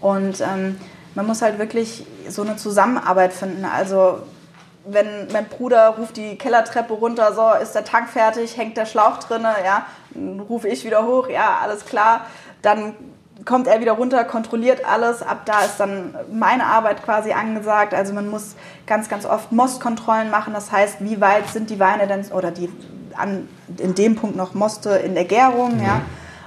Und 0.00 0.40
ähm, 0.40 0.76
man 1.14 1.26
muss 1.26 1.42
halt 1.42 1.58
wirklich 1.58 2.06
so 2.28 2.42
eine 2.42 2.56
Zusammenarbeit 2.56 3.32
finden. 3.32 3.64
Also 3.64 4.18
wenn 4.92 5.28
mein 5.32 5.46
Bruder 5.46 5.94
ruft 5.98 6.16
die 6.16 6.36
Kellertreppe 6.36 6.92
runter, 6.92 7.32
so 7.32 7.62
ist 7.62 7.74
der 7.74 7.84
Tank 7.84 8.08
fertig, 8.08 8.56
hängt 8.56 8.76
der 8.76 8.86
Schlauch 8.86 9.18
drin, 9.18 9.42
ja, 9.42 9.86
dann 10.10 10.40
rufe 10.40 10.68
ich 10.68 10.84
wieder 10.84 11.06
hoch, 11.06 11.28
ja, 11.28 11.58
alles 11.62 11.84
klar. 11.84 12.26
Dann 12.62 12.94
kommt 13.44 13.66
er 13.66 13.80
wieder 13.80 13.92
runter, 13.92 14.24
kontrolliert 14.24 14.84
alles. 14.84 15.22
Ab 15.22 15.42
da 15.46 15.60
ist 15.60 15.78
dann 15.78 16.14
meine 16.32 16.66
Arbeit 16.66 17.02
quasi 17.02 17.32
angesagt. 17.32 17.94
Also 17.94 18.12
man 18.12 18.28
muss 18.28 18.54
ganz, 18.86 19.08
ganz 19.08 19.24
oft 19.24 19.52
Mostkontrollen 19.52 20.30
machen. 20.30 20.52
Das 20.52 20.70
heißt, 20.70 20.96
wie 21.00 21.20
weit 21.20 21.48
sind 21.48 21.70
die 21.70 21.80
Weine 21.80 22.06
denn 22.06 22.24
oder 22.32 22.50
die 22.50 22.70
an, 23.16 23.48
in 23.78 23.94
dem 23.94 24.16
Punkt 24.16 24.36
noch 24.36 24.54
Moste 24.54 24.90
in 24.90 25.14
der 25.14 25.24
Gärung, 25.24 25.80
ja. 25.82 26.02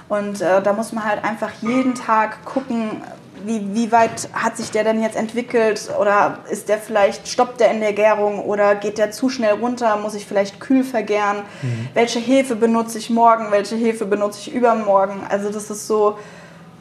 Und 0.08 0.40
äh, 0.40 0.62
da 0.62 0.72
muss 0.72 0.92
man 0.92 1.04
halt 1.04 1.24
einfach 1.24 1.50
jeden 1.62 1.94
Tag 1.94 2.44
gucken, 2.44 3.02
wie, 3.46 3.74
wie 3.74 3.92
weit 3.92 4.28
hat 4.32 4.56
sich 4.56 4.70
der 4.70 4.84
denn 4.84 5.02
jetzt 5.02 5.16
entwickelt 5.16 5.90
oder 6.00 6.38
ist 6.50 6.68
der 6.68 6.78
vielleicht, 6.78 7.28
stoppt 7.28 7.60
der 7.60 7.70
in 7.70 7.80
der 7.80 7.92
Gärung 7.92 8.40
oder 8.40 8.74
geht 8.74 8.98
der 8.98 9.10
zu 9.10 9.28
schnell 9.28 9.54
runter, 9.54 9.96
muss 9.96 10.14
ich 10.14 10.26
vielleicht 10.26 10.60
kühl 10.60 10.84
vergären, 10.84 11.38
mhm. 11.62 11.88
welche 11.94 12.18
Hefe 12.18 12.56
benutze 12.56 12.98
ich 12.98 13.10
morgen, 13.10 13.50
welche 13.50 13.76
Hefe 13.76 14.06
benutze 14.06 14.40
ich 14.40 14.54
übermorgen, 14.54 15.22
also 15.28 15.50
das 15.50 15.70
ist 15.70 15.86
so, 15.86 16.18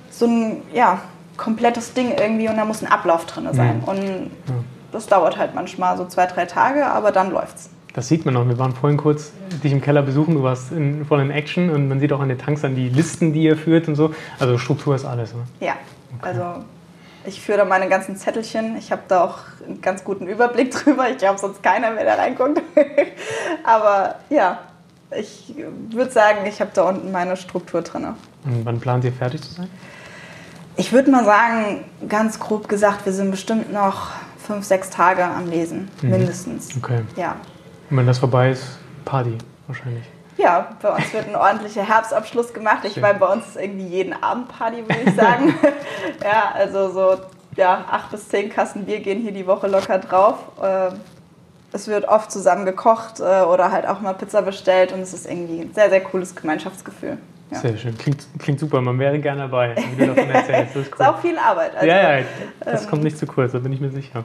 so 0.09 0.25
ein, 0.25 0.61
ja, 0.73 0.99
komplettes 1.37 1.93
Ding 1.93 2.13
irgendwie 2.17 2.47
und 2.47 2.57
da 2.57 2.65
muss 2.65 2.83
ein 2.83 2.91
Ablauf 2.91 3.25
drin 3.25 3.47
sein 3.53 3.79
mhm. 3.79 3.83
und 3.83 4.03
ja. 4.03 4.29
das 4.91 5.07
dauert 5.07 5.37
halt 5.37 5.55
manchmal 5.55 5.97
so 5.97 6.05
zwei, 6.05 6.27
drei 6.27 6.45
Tage, 6.45 6.85
aber 6.85 7.11
dann 7.11 7.31
läuft's. 7.31 7.69
Das 7.93 8.07
sieht 8.07 8.25
man 8.25 8.35
auch. 8.35 8.47
Wir 8.47 8.57
waren 8.57 8.73
vorhin 8.73 8.97
kurz 8.97 9.31
dich 9.63 9.71
im 9.71 9.79
Keller 9.79 10.01
besuchen, 10.01 10.33
du 10.33 10.43
warst 10.43 10.71
in, 10.71 11.05
voll 11.05 11.21
in 11.21 11.29
Action 11.29 11.69
und 11.69 11.87
man 11.87 11.99
sieht 11.99 12.11
auch 12.11 12.19
an 12.19 12.29
den 12.29 12.39
Tanks 12.39 12.65
an 12.65 12.75
die 12.75 12.89
Listen, 12.89 13.33
die 13.33 13.43
ihr 13.43 13.55
führt 13.55 13.87
und 13.87 13.95
so. 13.95 14.13
Also 14.39 14.57
Struktur 14.57 14.95
ist 14.95 15.05
alles, 15.05 15.33
ne? 15.33 15.41
Ja, 15.59 15.75
okay. 16.19 16.27
also 16.27 16.63
ich 17.25 17.41
führe 17.41 17.59
da 17.59 17.65
meine 17.65 17.87
ganzen 17.87 18.17
Zettelchen. 18.17 18.77
Ich 18.77 18.91
habe 18.91 19.03
da 19.07 19.23
auch 19.23 19.39
einen 19.65 19.81
ganz 19.81 20.03
guten 20.03 20.27
Überblick 20.27 20.71
drüber. 20.83 21.09
Ich 21.09 21.17
glaube, 21.17 21.39
sonst 21.39 21.63
keiner 21.63 21.91
mehr 21.91 22.05
da 22.05 22.15
reinguckt. 22.15 22.61
Aber 23.63 24.15
ja, 24.29 24.59
ich 25.15 25.53
würde 25.91 26.11
sagen, 26.11 26.45
ich 26.45 26.59
habe 26.59 26.71
da 26.73 26.83
unten 26.83 27.11
meine 27.11 27.37
Struktur 27.37 27.81
drin. 27.81 28.07
Und 28.45 28.65
wann 28.65 28.79
plant 28.79 29.03
ihr 29.05 29.13
fertig 29.13 29.41
zu 29.41 29.53
sein? 29.53 29.69
Ich 30.75 30.91
würde 30.91 31.11
mal 31.11 31.23
sagen, 31.23 31.85
ganz 32.09 32.39
grob 32.39 32.67
gesagt, 32.67 33.05
wir 33.05 33.13
sind 33.13 33.29
bestimmt 33.29 33.71
noch 33.71 34.09
fünf, 34.45 34.65
sechs 34.65 34.89
Tage 34.89 35.23
am 35.23 35.47
Lesen, 35.49 35.89
mhm. 36.01 36.09
mindestens. 36.09 36.75
Okay. 36.75 37.01
Ja. 37.15 37.35
Und 37.89 37.97
wenn 37.97 38.07
das 38.07 38.17
vorbei 38.19 38.51
ist, 38.51 38.79
Party 39.05 39.37
wahrscheinlich. 39.67 40.03
Ja, 40.37 40.69
bei 40.81 40.89
uns 40.89 41.13
wird 41.13 41.27
ein 41.27 41.35
ordentlicher 41.35 41.87
Herbstabschluss 41.87 42.53
gemacht. 42.53 42.79
Ich 42.85 42.99
meine, 42.99 43.19
bei 43.19 43.27
uns 43.27 43.47
ist 43.47 43.57
irgendwie 43.57 43.87
jeden 43.87 44.13
Abend 44.23 44.47
Party, 44.47 44.77
würde 44.77 45.01
ich 45.05 45.15
sagen. 45.15 45.53
ja, 46.23 46.51
also 46.55 46.89
so 46.89 47.17
ja, 47.55 47.85
acht 47.89 48.11
bis 48.11 48.29
zehn 48.29 48.49
Kassen 48.49 48.85
Bier 48.85 48.99
gehen 48.99 49.21
hier 49.21 49.31
die 49.31 49.45
Woche 49.45 49.67
locker 49.67 49.99
drauf. 49.99 50.37
Ähm, 50.61 50.93
es 51.71 51.87
wird 51.87 52.07
oft 52.07 52.31
zusammen 52.31 52.65
gekocht 52.65 53.19
äh, 53.19 53.41
oder 53.41 53.71
halt 53.71 53.87
auch 53.87 53.99
mal 54.01 54.13
Pizza 54.13 54.41
bestellt 54.41 54.91
und 54.91 55.01
es 55.01 55.13
ist 55.13 55.25
irgendwie 55.25 55.61
ein 55.61 55.73
sehr, 55.73 55.89
sehr 55.89 56.01
cooles 56.01 56.35
Gemeinschaftsgefühl. 56.35 57.17
Ja. 57.51 57.59
Sehr 57.59 57.77
schön. 57.77 57.97
Klingt, 57.97 58.25
klingt 58.39 58.59
super. 58.59 58.81
Man 58.81 58.97
wäre 58.99 59.19
gerne 59.19 59.41
dabei, 59.41 59.75
wie 59.75 60.05
du 60.05 60.13
davon 60.13 60.29
erzählst. 60.33 60.75
Das 60.75 60.83
ist, 60.83 60.91
cool. 60.93 61.05
ist 61.05 61.07
auch 61.07 61.19
viel 61.19 61.37
Arbeit. 61.37 61.75
Also, 61.75 61.87
ja, 61.87 62.19
ja, 62.19 62.25
das 62.59 62.83
ähm, 62.83 62.89
kommt 62.89 63.03
nicht 63.03 63.17
zu 63.17 63.25
kurz, 63.25 63.51
da 63.51 63.59
bin 63.59 63.73
ich 63.73 63.81
mir 63.81 63.91
sicher. 63.91 64.23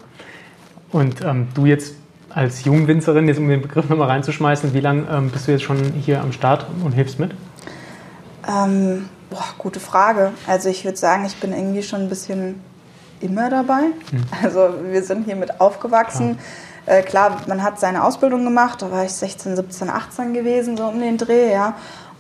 Und 0.93 1.23
ähm, 1.23 1.49
du 1.55 1.67
jetzt 1.67 1.95
als 2.39 2.65
Jungwinzerin, 2.65 3.27
jetzt 3.27 3.39
um 3.39 3.49
den 3.49 3.63
Begriff 3.63 3.89
nochmal 3.89 4.09
reinzuschmeißen, 4.09 4.73
wie 4.73 4.81
lange 4.81 5.09
ähm, 5.11 5.29
bist 5.31 5.49
du 5.49 5.53
jetzt 5.53 5.65
schon 5.65 5.93
hier 5.95 6.21
am 6.21 6.31
Start 6.31 6.67
und 6.85 6.93
hilfst 6.93 7.19
mit? 7.19 7.33
Ähm, 8.47 9.09
boah, 9.29 9.45
gute 9.59 9.81
Frage. 9.81 10.31
Also 10.47 10.69
ich 10.69 10.85
würde 10.85 10.97
sagen, 10.97 11.25
ich 11.25 11.37
bin 11.41 11.53
irgendwie 11.53 11.83
schon 11.83 12.03
ein 12.03 12.09
bisschen 12.09 12.61
immer 13.21 13.51
dabei. 13.51 13.87
Hm. 14.11 14.23
Also 14.41 14.69
wir 14.89 15.03
sind 15.03 15.25
hier 15.25 15.35
mit 15.35 15.61
aufgewachsen. 15.61 16.39
Klar. 16.87 16.99
Äh, 16.99 17.03
klar, 17.03 17.39
man 17.49 17.61
hat 17.65 17.81
seine 17.81 18.05
Ausbildung 18.05 18.45
gemacht, 18.45 18.83
da 18.83 18.93
war 18.93 19.05
ich 19.05 19.13
16, 19.13 19.57
17, 19.57 19.91
18 19.91 20.33
gewesen, 20.33 20.77
so 20.77 20.87
um 20.87 21.01
den 21.01 21.19
Dreh, 21.19 21.53
ja. 21.53 21.75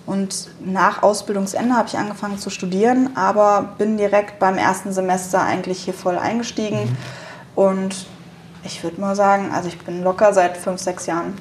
Und 0.04 0.48
nach 0.64 1.04
Ausbildungsende 1.04 1.76
habe 1.76 1.86
ich 1.86 1.96
angefangen 1.96 2.38
zu 2.38 2.50
studieren, 2.50 3.10
aber 3.14 3.74
bin 3.78 3.96
direkt 3.96 4.40
beim 4.40 4.58
ersten 4.58 4.92
Semester 4.92 5.42
eigentlich 5.42 5.84
hier 5.84 5.94
voll 5.94 6.18
eingestiegen. 6.18 6.80
Mhm. 6.80 6.96
Und 7.54 8.06
ich 8.64 8.82
würde 8.82 9.00
mal 9.00 9.14
sagen, 9.14 9.50
also 9.52 9.68
ich 9.68 9.78
bin 9.78 10.02
locker 10.02 10.32
seit 10.32 10.56
fünf, 10.56 10.80
sechs 10.80 11.06
Jahren 11.06 11.36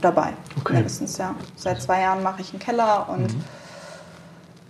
dabei. 0.00 0.32
Okay. 0.60 0.74
Mindestens, 0.74 1.18
ja. 1.18 1.34
Seit 1.56 1.82
zwei 1.82 2.00
Jahren 2.00 2.22
mache 2.22 2.40
ich 2.40 2.50
einen 2.50 2.60
Keller 2.60 3.06
und 3.08 3.34
mhm. 3.34 3.44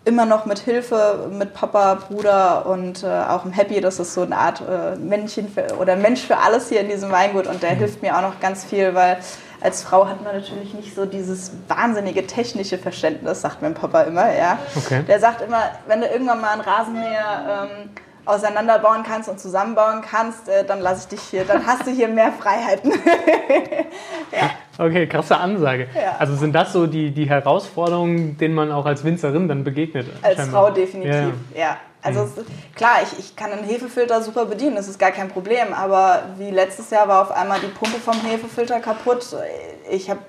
immer 0.04 0.26
noch 0.26 0.46
mit 0.46 0.58
Hilfe 0.58 1.28
mit 1.32 1.54
Papa, 1.54 1.94
Bruder 1.94 2.66
und 2.66 3.02
äh, 3.02 3.06
auch 3.06 3.44
im 3.44 3.52
Happy. 3.52 3.80
Das 3.80 3.98
ist 3.98 4.14
so 4.14 4.22
eine 4.22 4.36
Art 4.36 4.60
äh, 4.60 4.96
Männchen 4.96 5.48
für, 5.48 5.76
oder 5.78 5.96
Mensch 5.96 6.20
für 6.22 6.38
alles 6.38 6.68
hier 6.68 6.80
in 6.80 6.88
diesem 6.88 7.10
Weingut 7.10 7.46
und 7.46 7.62
der 7.62 7.74
mhm. 7.74 7.78
hilft 7.78 8.02
mir 8.02 8.16
auch 8.16 8.22
noch 8.22 8.40
ganz 8.40 8.64
viel, 8.64 8.94
weil 8.94 9.18
als 9.60 9.82
Frau 9.82 10.06
hat 10.06 10.22
man 10.22 10.36
natürlich 10.36 10.72
nicht 10.74 10.94
so 10.94 11.04
dieses 11.04 11.50
wahnsinnige 11.66 12.26
technische 12.26 12.78
Verständnis, 12.78 13.40
sagt 13.40 13.60
mein 13.60 13.74
Papa 13.74 14.02
immer. 14.02 14.32
Ja. 14.32 14.58
Okay. 14.76 15.02
Der 15.02 15.18
sagt 15.18 15.42
immer, 15.42 15.62
wenn 15.88 16.00
du 16.00 16.06
irgendwann 16.06 16.40
mal 16.40 16.50
einen 16.50 16.60
Rasenmäher 16.60 17.68
ähm, 17.70 17.90
auseinanderbauen 18.28 19.02
kannst 19.02 19.28
und 19.28 19.40
zusammenbauen 19.40 20.02
kannst, 20.02 20.48
äh, 20.48 20.64
dann 20.64 20.80
lasse 20.80 21.02
ich 21.02 21.18
dich 21.18 21.28
hier, 21.28 21.44
dann 21.44 21.66
hast 21.66 21.86
du 21.86 21.90
hier 21.90 22.08
mehr 22.08 22.32
Freiheiten. 22.32 22.92
ja. 24.32 24.50
Okay, 24.78 25.06
krasse 25.08 25.36
Ansage. 25.36 25.88
Ja. 25.94 26.16
Also 26.18 26.36
sind 26.36 26.54
das 26.54 26.72
so 26.72 26.86
die, 26.86 27.10
die 27.10 27.28
Herausforderungen, 27.28 28.36
denen 28.36 28.54
man 28.54 28.70
auch 28.70 28.86
als 28.86 29.02
Winzerin 29.02 29.48
dann 29.48 29.64
begegnet? 29.64 30.06
Als 30.22 30.36
scheinbar. 30.36 30.66
Frau 30.66 30.70
definitiv, 30.72 31.32
ja. 31.54 31.60
ja. 31.60 31.76
Also 32.02 32.20
mhm. 32.20 32.30
es, 32.36 32.76
klar, 32.76 32.98
ich, 33.02 33.18
ich 33.18 33.34
kann 33.34 33.50
einen 33.50 33.64
Hefefilter 33.64 34.22
super 34.22 34.44
bedienen, 34.44 34.76
das 34.76 34.86
ist 34.86 34.98
gar 34.98 35.10
kein 35.10 35.28
Problem, 35.28 35.72
aber 35.72 36.22
wie 36.36 36.50
letztes 36.50 36.90
Jahr 36.90 37.08
war 37.08 37.22
auf 37.22 37.32
einmal 37.32 37.58
die 37.60 37.66
Pumpe 37.66 37.98
vom 37.98 38.14
Hefefilter 38.24 38.78
kaputt. 38.78 39.26
Ich 39.90 40.08
habe 40.08 40.20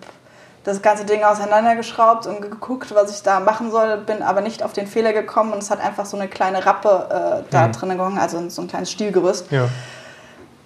das 0.69 0.81
ganze 0.81 1.05
Ding 1.05 1.23
auseinandergeschraubt 1.23 2.27
und 2.27 2.41
geguckt, 2.41 2.93
was 2.95 3.11
ich 3.11 3.23
da 3.23 3.39
machen 3.39 3.71
soll, 3.71 3.97
bin 3.97 4.21
aber 4.21 4.41
nicht 4.41 4.63
auf 4.63 4.73
den 4.73 4.87
Fehler 4.87 5.13
gekommen 5.13 5.51
und 5.53 5.59
es 5.59 5.69
hat 5.69 5.81
einfach 5.81 6.05
so 6.05 6.17
eine 6.17 6.27
kleine 6.27 6.65
Rappe 6.65 7.43
äh, 7.45 7.51
da 7.51 7.67
mhm. 7.67 7.71
drin 7.73 7.97
gehangen, 7.97 8.17
also 8.17 8.49
so 8.49 8.61
ein 8.61 8.67
kleines 8.67 8.91
Stielgerüst. 8.91 9.51
Ja. 9.51 9.67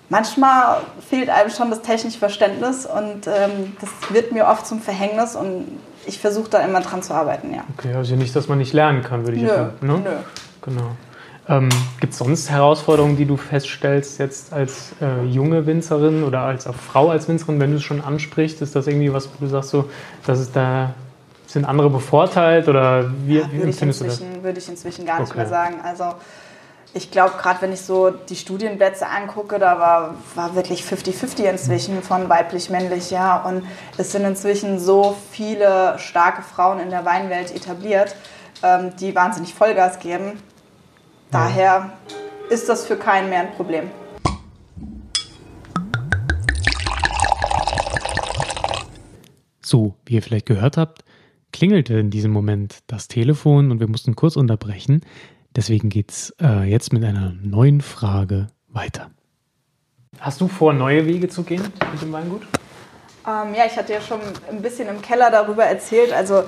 Manchmal 0.09 0.81
fehlt 1.09 1.29
einem 1.29 1.49
schon 1.49 1.69
das 1.69 1.81
technische 1.81 2.19
Verständnis 2.19 2.85
und 2.85 3.25
ähm, 3.27 3.75
das 3.81 3.89
wird 4.09 4.31
mir 4.31 4.45
oft 4.47 4.67
zum 4.67 4.79
Verhängnis 4.79 5.35
und 5.35 5.79
ich 6.05 6.19
versuche 6.19 6.49
da 6.49 6.59
immer 6.59 6.81
dran 6.81 7.01
zu 7.01 7.13
arbeiten, 7.13 7.53
ja. 7.53 7.63
Okay, 7.77 7.93
also 7.95 8.15
nicht, 8.15 8.35
dass 8.35 8.47
man 8.47 8.57
nicht 8.57 8.73
lernen 8.73 9.01
kann, 9.01 9.25
würde 9.25 9.37
ich 9.37 9.47
sagen. 9.47 9.73
Ne? 9.81 9.99
Nö. 9.99 10.09
Genau. 10.61 10.91
Ähm, 11.49 11.69
Gibt 11.99 12.13
es 12.13 12.19
sonst 12.19 12.49
Herausforderungen, 12.49 13.17
die 13.17 13.25
du 13.25 13.35
feststellst 13.35 14.17
jetzt 14.19 14.53
als 14.53 14.93
äh, 15.01 15.25
junge 15.25 15.65
Winzerin 15.65 16.23
oder 16.23 16.41
als 16.41 16.65
Frau 16.65 17.09
als 17.09 17.27
Winzerin, 17.27 17.59
wenn 17.59 17.71
du 17.71 17.77
es 17.77 17.83
schon 17.83 18.01
ansprichst? 18.01 18.61
Ist 18.61 18.75
das 18.75 18.87
irgendwie 18.87 19.11
was, 19.11 19.27
wo 19.27 19.33
du 19.39 19.47
sagst, 19.47 19.71
so, 19.71 19.89
dass 20.25 20.39
es 20.39 20.51
da 20.51 20.93
sind 21.45 21.65
andere 21.65 21.89
bevorteilt 21.89 22.67
oder 22.67 23.11
wie, 23.25 23.39
ja, 23.39 23.51
wie 23.51 23.61
empfindest 23.61 24.01
du 24.01 24.05
das? 24.05 24.21
Würde 24.41 24.57
ich 24.57 24.69
inzwischen 24.69 25.05
gar 25.05 25.19
nicht 25.19 25.29
okay. 25.29 25.39
mehr 25.39 25.47
sagen. 25.47 25.75
Also 25.83 26.05
ich 26.93 27.11
glaube, 27.11 27.33
gerade 27.37 27.61
wenn 27.61 27.73
ich 27.73 27.81
so 27.81 28.09
die 28.09 28.35
Studienplätze 28.35 29.05
angucke, 29.07 29.59
da 29.59 29.77
war, 29.79 30.15
war 30.35 30.55
wirklich 30.55 30.83
50-50 30.83 31.43
inzwischen 31.43 32.01
von 32.01 32.29
weiblich-männlich, 32.29 33.11
ja. 33.11 33.43
Und 33.43 33.65
es 33.97 34.11
sind 34.11 34.23
inzwischen 34.23 34.79
so 34.79 35.15
viele 35.31 35.99
starke 35.99 36.41
Frauen 36.41 36.79
in 36.79 36.89
der 36.89 37.03
Weinwelt 37.03 37.53
etabliert, 37.53 38.15
ähm, 38.63 38.95
die 38.99 39.13
wahnsinnig 39.13 39.53
Vollgas 39.53 39.99
geben 39.99 40.39
Daher 41.33 41.97
ist 42.51 42.69
das 42.69 42.85
für 42.85 42.95
keinen 42.95 43.27
mehr 43.27 43.39
ein 43.39 43.53
Problem. 43.53 43.89
So, 49.63 49.95
wie 50.05 50.13
ihr 50.13 50.21
vielleicht 50.21 50.45
gehört 50.45 50.77
habt, 50.77 51.03
klingelte 51.51 51.95
in 51.95 52.11
diesem 52.11 52.29
Moment 52.29 52.83
das 52.85 53.07
Telefon 53.07 53.71
und 53.71 53.79
wir 53.79 53.87
mussten 53.87 54.15
kurz 54.15 54.35
unterbrechen. 54.35 55.01
Deswegen 55.55 55.89
geht 55.89 56.11
es 56.11 56.35
äh, 56.39 56.69
jetzt 56.69 56.93
mit 56.93 57.03
einer 57.03 57.33
neuen 57.41 57.81
Frage 57.81 58.45
weiter. 58.67 59.09
Hast 60.19 60.39
du 60.39 60.47
vor, 60.47 60.71
neue 60.71 61.07
Wege 61.07 61.29
zu 61.29 61.41
gehen 61.41 61.63
mit 61.91 61.99
dem 61.99 62.11
Weingut? 62.11 62.43
Ähm, 63.25 63.55
ja, 63.55 63.65
ich 63.65 63.75
hatte 63.75 63.91
ja 63.91 64.01
schon 64.01 64.19
ein 64.51 64.61
bisschen 64.61 64.87
im 64.87 65.01
Keller 65.01 65.31
darüber 65.31 65.63
erzählt. 65.63 66.13
Also 66.13 66.43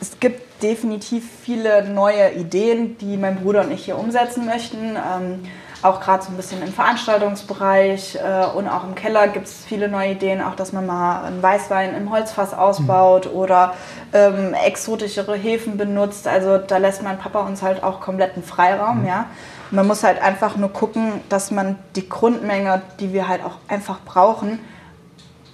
es 0.00 0.18
gibt 0.18 0.62
definitiv 0.62 1.28
viele 1.42 1.88
neue 1.88 2.32
Ideen, 2.32 2.98
die 2.98 3.16
mein 3.16 3.36
Bruder 3.42 3.62
und 3.62 3.70
ich 3.70 3.84
hier 3.84 3.98
umsetzen 3.98 4.46
möchten. 4.46 4.96
Ähm, 4.96 5.40
auch 5.82 6.00
gerade 6.00 6.22
so 6.22 6.30
ein 6.30 6.36
bisschen 6.36 6.62
im 6.62 6.72
Veranstaltungsbereich 6.72 8.16
äh, 8.16 8.46
und 8.54 8.68
auch 8.68 8.84
im 8.84 8.94
Keller 8.94 9.28
gibt 9.28 9.46
es 9.46 9.64
viele 9.64 9.88
neue 9.88 10.12
Ideen, 10.12 10.42
auch 10.42 10.54
dass 10.54 10.72
man 10.72 10.84
mal 10.84 11.24
einen 11.24 11.42
Weißwein 11.42 11.94
im 11.94 12.10
Holzfass 12.10 12.52
ausbaut 12.52 13.26
mhm. 13.26 13.38
oder 13.38 13.74
ähm, 14.12 14.52
exotischere 14.52 15.36
Hefen 15.36 15.78
benutzt. 15.78 16.28
Also 16.28 16.58
da 16.58 16.76
lässt 16.76 17.02
mein 17.02 17.18
Papa 17.18 17.40
uns 17.40 17.62
halt 17.62 17.82
auch 17.82 18.00
kompletten 18.00 18.42
Freiraum, 18.42 19.00
mhm. 19.00 19.06
ja. 19.06 19.26
Man 19.70 19.86
muss 19.86 20.02
halt 20.02 20.20
einfach 20.20 20.56
nur 20.56 20.70
gucken, 20.70 21.20
dass 21.28 21.52
man 21.52 21.78
die 21.94 22.08
Grundmenge, 22.08 22.82
die 22.98 23.12
wir 23.12 23.28
halt 23.28 23.44
auch 23.44 23.54
einfach 23.68 24.00
brauchen, 24.04 24.58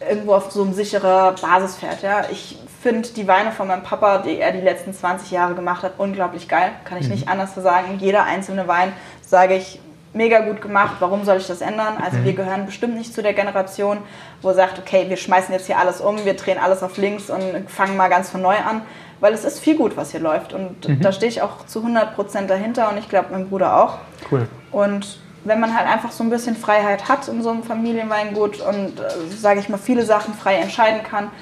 irgendwo 0.01 0.35
auf 0.35 0.51
so 0.51 0.63
eine 0.63 0.73
sichere 0.73 1.35
Basis 1.41 1.77
fährt. 1.77 2.03
Ja. 2.03 2.25
Ich 2.31 2.59
finde 2.87 3.09
die 3.09 3.27
Weine 3.27 3.51
von 3.51 3.67
meinem 3.67 3.83
Papa, 3.83 4.19
die 4.19 4.39
er 4.39 4.53
die 4.53 4.61
letzten 4.61 4.95
20 4.95 5.33
Jahre 5.33 5.55
gemacht 5.55 5.83
hat, 5.83 5.95
unglaublich 5.99 6.47
geil. 6.47 6.71
Kann 6.85 6.99
ich 6.99 7.07
mhm. 7.07 7.15
nicht 7.15 7.29
anders 7.29 7.53
sagen. 7.57 7.99
Jeder 7.99 8.23
einzelne 8.23 8.69
Wein, 8.69 8.93
sage 9.23 9.57
ich, 9.57 9.81
mega 10.13 10.39
gut 10.39 10.63
gemacht. 10.63 10.95
Warum 11.01 11.25
soll 11.25 11.39
ich 11.39 11.49
das 11.49 11.63
ändern? 11.63 11.97
Also 12.01 12.19
mhm. 12.19 12.25
wir 12.27 12.33
gehören 12.35 12.65
bestimmt 12.65 12.97
nicht 12.97 13.13
zu 13.13 13.25
der 13.25 13.33
Generation, 13.33 13.99
wo 14.41 14.53
sagt, 14.53 14.79
okay, 14.79 15.07
wir 15.09 15.17
schmeißen 15.17 15.53
jetzt 15.53 15.67
hier 15.67 15.79
alles 15.79 16.01
um, 16.01 16.25
wir 16.25 16.35
drehen 16.35 16.59
alles 16.59 16.85
auf 16.85 16.97
links 16.97 17.29
und 17.29 17.69
fangen 17.69 17.97
mal 17.97 18.09
ganz 18.09 18.31
von 18.31 18.41
neu 18.41 18.55
an. 18.55 18.83
Weil 19.19 19.33
es 19.33 19.45
ist 19.45 19.59
viel 19.59 19.77
gut, 19.77 19.97
was 19.97 20.13
hier 20.13 20.21
läuft. 20.21 20.53
Und 20.53 20.89
mhm. 20.89 21.01
da 21.01 21.11
stehe 21.11 21.29
ich 21.29 21.43
auch 21.43 21.67
zu 21.67 21.81
100% 21.81 22.47
dahinter 22.47 22.89
und 22.89 22.99
ich 22.99 23.09
glaube, 23.09 23.31
mein 23.33 23.49
Bruder 23.49 23.83
auch. 23.83 23.99
Cool. 24.31 24.47
Und 24.71 25.19
wenn 25.43 25.59
man 25.59 25.77
halt 25.77 25.89
einfach 25.89 26.13
so 26.13 26.23
ein 26.23 26.31
bisschen 26.31 26.55
Freiheit 26.55 27.09
hat 27.09 27.27
in 27.27 27.43
so 27.43 27.51
einem 27.51 27.65
Familienweingut 27.65 28.61
und, 28.61 29.01
äh, 29.01 29.37
sage 29.37 29.59
ich 29.59 29.69
mal, 29.69 29.79
viele 29.79 30.05
Sachen 30.05 30.35
frei 30.35 30.55
entscheiden 30.55 31.03
kann, 31.03 31.33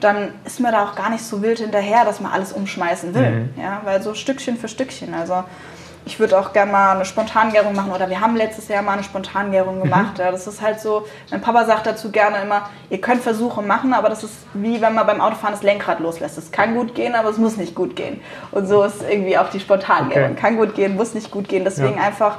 dann 0.00 0.28
ist 0.44 0.60
man 0.60 0.72
da 0.72 0.84
auch 0.84 0.94
gar 0.94 1.10
nicht 1.10 1.24
so 1.24 1.42
wild 1.42 1.58
hinterher, 1.58 2.04
dass 2.04 2.20
man 2.20 2.32
alles 2.32 2.52
umschmeißen 2.52 3.14
will. 3.14 3.30
Mhm. 3.30 3.54
Ja, 3.60 3.80
weil 3.84 4.02
so 4.02 4.14
Stückchen 4.14 4.56
für 4.56 4.68
Stückchen. 4.68 5.14
Also 5.14 5.44
ich 6.04 6.20
würde 6.20 6.38
auch 6.38 6.52
gerne 6.52 6.70
mal 6.70 6.94
eine 6.94 7.04
Spontangärung 7.04 7.74
machen 7.74 7.90
oder 7.90 8.08
wir 8.08 8.20
haben 8.20 8.36
letztes 8.36 8.68
Jahr 8.68 8.82
mal 8.82 8.92
eine 8.92 9.02
Spontangärung 9.02 9.82
gemacht. 9.82 10.18
Mhm. 10.18 10.24
Ja, 10.24 10.30
das 10.30 10.46
ist 10.46 10.62
halt 10.62 10.80
so, 10.80 11.04
mein 11.30 11.40
Papa 11.40 11.64
sagt 11.64 11.86
dazu 11.86 12.12
gerne 12.12 12.42
immer, 12.42 12.68
ihr 12.90 13.00
könnt 13.00 13.22
Versuche 13.22 13.60
machen, 13.62 13.92
aber 13.92 14.08
das 14.08 14.22
ist 14.22 14.34
wie 14.54 14.80
wenn 14.80 14.94
man 14.94 15.06
beim 15.06 15.20
Autofahren 15.20 15.54
das 15.54 15.64
Lenkrad 15.64 15.98
loslässt. 15.98 16.38
Es 16.38 16.52
kann 16.52 16.74
gut 16.74 16.94
gehen, 16.94 17.14
aber 17.14 17.30
es 17.30 17.38
muss 17.38 17.56
nicht 17.56 17.74
gut 17.74 17.96
gehen. 17.96 18.20
Und 18.52 18.68
so 18.68 18.84
ist 18.84 19.02
irgendwie 19.02 19.36
auch 19.36 19.50
die 19.50 19.60
Spontangärung. 19.60 20.32
Okay. 20.32 20.40
Kann 20.40 20.56
gut 20.56 20.74
gehen, 20.74 20.94
muss 20.94 21.14
nicht 21.14 21.30
gut 21.30 21.48
gehen. 21.48 21.64
Deswegen 21.64 21.96
ja. 21.96 22.04
einfach 22.04 22.38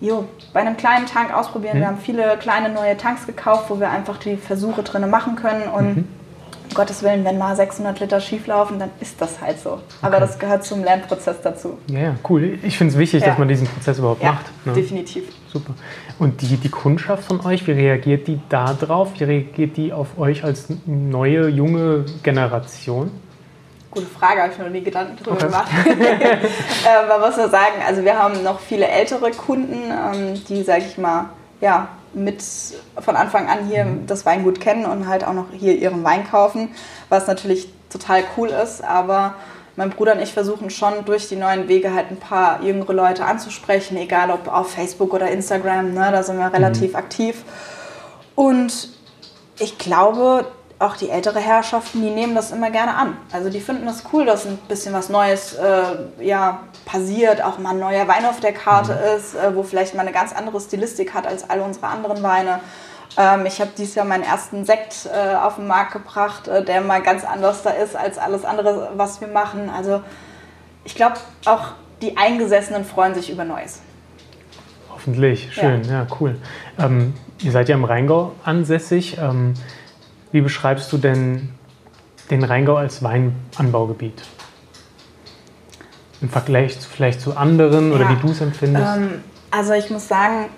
jo, 0.00 0.24
bei 0.54 0.60
einem 0.60 0.76
kleinen 0.78 1.06
Tank 1.06 1.34
ausprobieren. 1.34 1.76
Mhm. 1.76 1.80
Wir 1.80 1.86
haben 1.88 1.98
viele 1.98 2.38
kleine 2.38 2.70
neue 2.70 2.96
Tanks 2.96 3.26
gekauft, 3.26 3.66
wo 3.68 3.80
wir 3.80 3.90
einfach 3.90 4.16
die 4.16 4.36
Versuche 4.36 4.82
drin 4.82 5.08
machen 5.10 5.36
können 5.36 5.64
und 5.68 5.96
mhm 5.96 6.08
Gottes 6.74 7.02
Willen, 7.02 7.24
wenn 7.24 7.38
mal 7.38 7.54
600 7.56 8.00
Liter 8.00 8.20
schief 8.20 8.46
laufen, 8.46 8.78
dann 8.78 8.90
ist 9.00 9.20
das 9.20 9.40
halt 9.40 9.58
so. 9.58 9.80
Aber 10.00 10.20
das 10.20 10.38
gehört 10.38 10.64
zum 10.64 10.84
Lernprozess 10.84 11.40
dazu. 11.42 11.78
Ja, 11.88 11.98
ja 11.98 12.16
cool. 12.28 12.58
Ich 12.62 12.78
finde 12.78 12.92
es 12.92 12.98
wichtig, 12.98 13.22
ja. 13.22 13.28
dass 13.28 13.38
man 13.38 13.48
diesen 13.48 13.66
Prozess 13.66 13.98
überhaupt 13.98 14.22
ja, 14.22 14.32
macht. 14.32 14.46
Ne? 14.64 14.72
Definitiv. 14.72 15.24
Super. 15.52 15.74
Und 16.18 16.40
die, 16.40 16.56
die 16.56 16.68
Kundschaft 16.68 17.24
von 17.24 17.44
euch, 17.44 17.66
wie 17.66 17.72
reagiert 17.72 18.26
die 18.26 18.40
da 18.48 18.74
drauf? 18.74 19.12
Wie 19.18 19.24
reagiert 19.24 19.76
die 19.76 19.92
auf 19.92 20.18
euch 20.18 20.44
als 20.44 20.68
neue, 20.86 21.48
junge 21.48 22.04
Generation? 22.22 23.10
Gute 23.90 24.06
Frage, 24.06 24.40
habe 24.40 24.52
ich 24.52 24.58
mir 24.58 24.64
noch 24.64 24.72
nie 24.72 24.82
Gedanken 24.82 25.16
drüber 25.16 25.32
okay. 25.32 25.46
gemacht. 25.46 25.70
äh, 25.86 27.08
man 27.08 27.20
muss 27.20 27.36
nur 27.36 27.50
sagen, 27.50 27.74
also 27.86 28.02
wir 28.04 28.18
haben 28.18 28.42
noch 28.42 28.60
viele 28.60 28.88
ältere 28.88 29.30
Kunden, 29.32 29.90
ähm, 29.90 30.40
die, 30.48 30.62
sage 30.62 30.84
ich 30.88 30.96
mal, 30.96 31.26
ja, 31.60 31.88
mit 32.14 32.42
von 32.98 33.16
Anfang 33.16 33.48
an 33.48 33.66
hier 33.66 33.84
mhm. 33.84 34.06
das 34.06 34.26
Weingut 34.26 34.60
kennen 34.60 34.84
und 34.84 35.08
halt 35.08 35.24
auch 35.24 35.32
noch 35.32 35.46
hier 35.52 35.76
ihren 35.76 36.04
Wein 36.04 36.28
kaufen, 36.28 36.68
was 37.08 37.26
natürlich 37.26 37.68
total 37.90 38.24
cool 38.36 38.48
ist. 38.48 38.82
Aber 38.82 39.34
mein 39.76 39.90
Bruder 39.90 40.12
und 40.12 40.20
ich 40.20 40.32
versuchen 40.32 40.70
schon 40.70 41.04
durch 41.04 41.28
die 41.28 41.36
neuen 41.36 41.68
Wege 41.68 41.94
halt 41.94 42.10
ein 42.10 42.18
paar 42.18 42.62
jüngere 42.62 42.92
Leute 42.92 43.24
anzusprechen, 43.24 43.96
egal 43.96 44.30
ob 44.30 44.48
auf 44.48 44.72
Facebook 44.72 45.14
oder 45.14 45.30
Instagram, 45.30 45.94
ne, 45.94 46.10
da 46.12 46.22
sind 46.22 46.38
wir 46.38 46.52
relativ 46.52 46.90
mhm. 46.90 46.96
aktiv. 46.96 47.44
Und 48.34 48.90
ich 49.58 49.78
glaube, 49.78 50.46
auch 50.82 50.96
die 50.96 51.10
ältere 51.10 51.38
Herrschaften, 51.38 52.02
die 52.02 52.10
nehmen 52.10 52.34
das 52.34 52.50
immer 52.50 52.70
gerne 52.70 52.94
an. 52.94 53.16
Also 53.32 53.50
die 53.50 53.60
finden 53.60 53.86
das 53.86 54.04
cool, 54.12 54.26
dass 54.26 54.46
ein 54.46 54.58
bisschen 54.68 54.92
was 54.92 55.08
Neues 55.08 55.54
äh, 55.54 56.24
ja, 56.24 56.60
passiert, 56.84 57.42
auch 57.42 57.58
mal 57.58 57.70
ein 57.70 57.78
neuer 57.78 58.08
Wein 58.08 58.26
auf 58.26 58.40
der 58.40 58.52
Karte 58.52 58.92
mhm. 58.92 59.16
ist, 59.16 59.34
äh, 59.34 59.54
wo 59.54 59.62
vielleicht 59.62 59.94
mal 59.94 60.02
eine 60.02 60.12
ganz 60.12 60.32
andere 60.32 60.60
Stilistik 60.60 61.14
hat 61.14 61.26
als 61.26 61.48
alle 61.48 61.62
unsere 61.62 61.86
anderen 61.86 62.22
Weine. 62.22 62.60
Ähm, 63.16 63.46
ich 63.46 63.60
habe 63.60 63.70
dieses 63.76 63.94
Jahr 63.94 64.06
meinen 64.06 64.24
ersten 64.24 64.64
Sekt 64.64 65.06
äh, 65.06 65.36
auf 65.36 65.56
den 65.56 65.66
Markt 65.66 65.92
gebracht, 65.92 66.48
äh, 66.48 66.64
der 66.64 66.80
mal 66.80 67.00
ganz 67.02 67.24
anders 67.24 67.62
da 67.62 67.70
ist 67.70 67.94
als 67.94 68.18
alles 68.18 68.44
andere, 68.44 68.90
was 68.96 69.20
wir 69.20 69.28
machen. 69.28 69.70
Also 69.70 70.02
ich 70.84 70.94
glaube, 70.94 71.16
auch 71.46 71.68
die 72.00 72.16
Eingesessenen 72.16 72.84
freuen 72.84 73.14
sich 73.14 73.30
über 73.30 73.44
Neues. 73.44 73.80
Hoffentlich, 74.90 75.52
schön, 75.52 75.84
ja, 75.84 75.92
ja 75.92 76.06
cool. 76.20 76.36
Ähm, 76.78 77.14
ihr 77.40 77.52
seid 77.52 77.68
ja 77.68 77.76
im 77.76 77.84
Rheingau 77.84 78.32
ansässig. 78.44 79.18
Ähm, 79.18 79.54
wie 80.32 80.40
beschreibst 80.40 80.92
du 80.92 80.98
denn 80.98 81.50
den 82.30 82.42
Rheingau 82.42 82.76
als 82.76 83.02
Weinanbaugebiet? 83.02 84.22
Im 86.20 86.30
Vergleich 86.30 86.80
zu, 86.80 86.88
vielleicht 86.88 87.20
zu 87.20 87.36
anderen 87.36 87.90
ja. 87.90 87.96
oder 87.96 88.08
wie 88.08 88.16
du 88.16 88.32
es 88.32 88.40
empfindest? 88.40 88.96
Ähm, 88.96 89.24
also 89.50 89.74
ich 89.74 89.90
muss 89.90 90.08
sagen, 90.08 90.48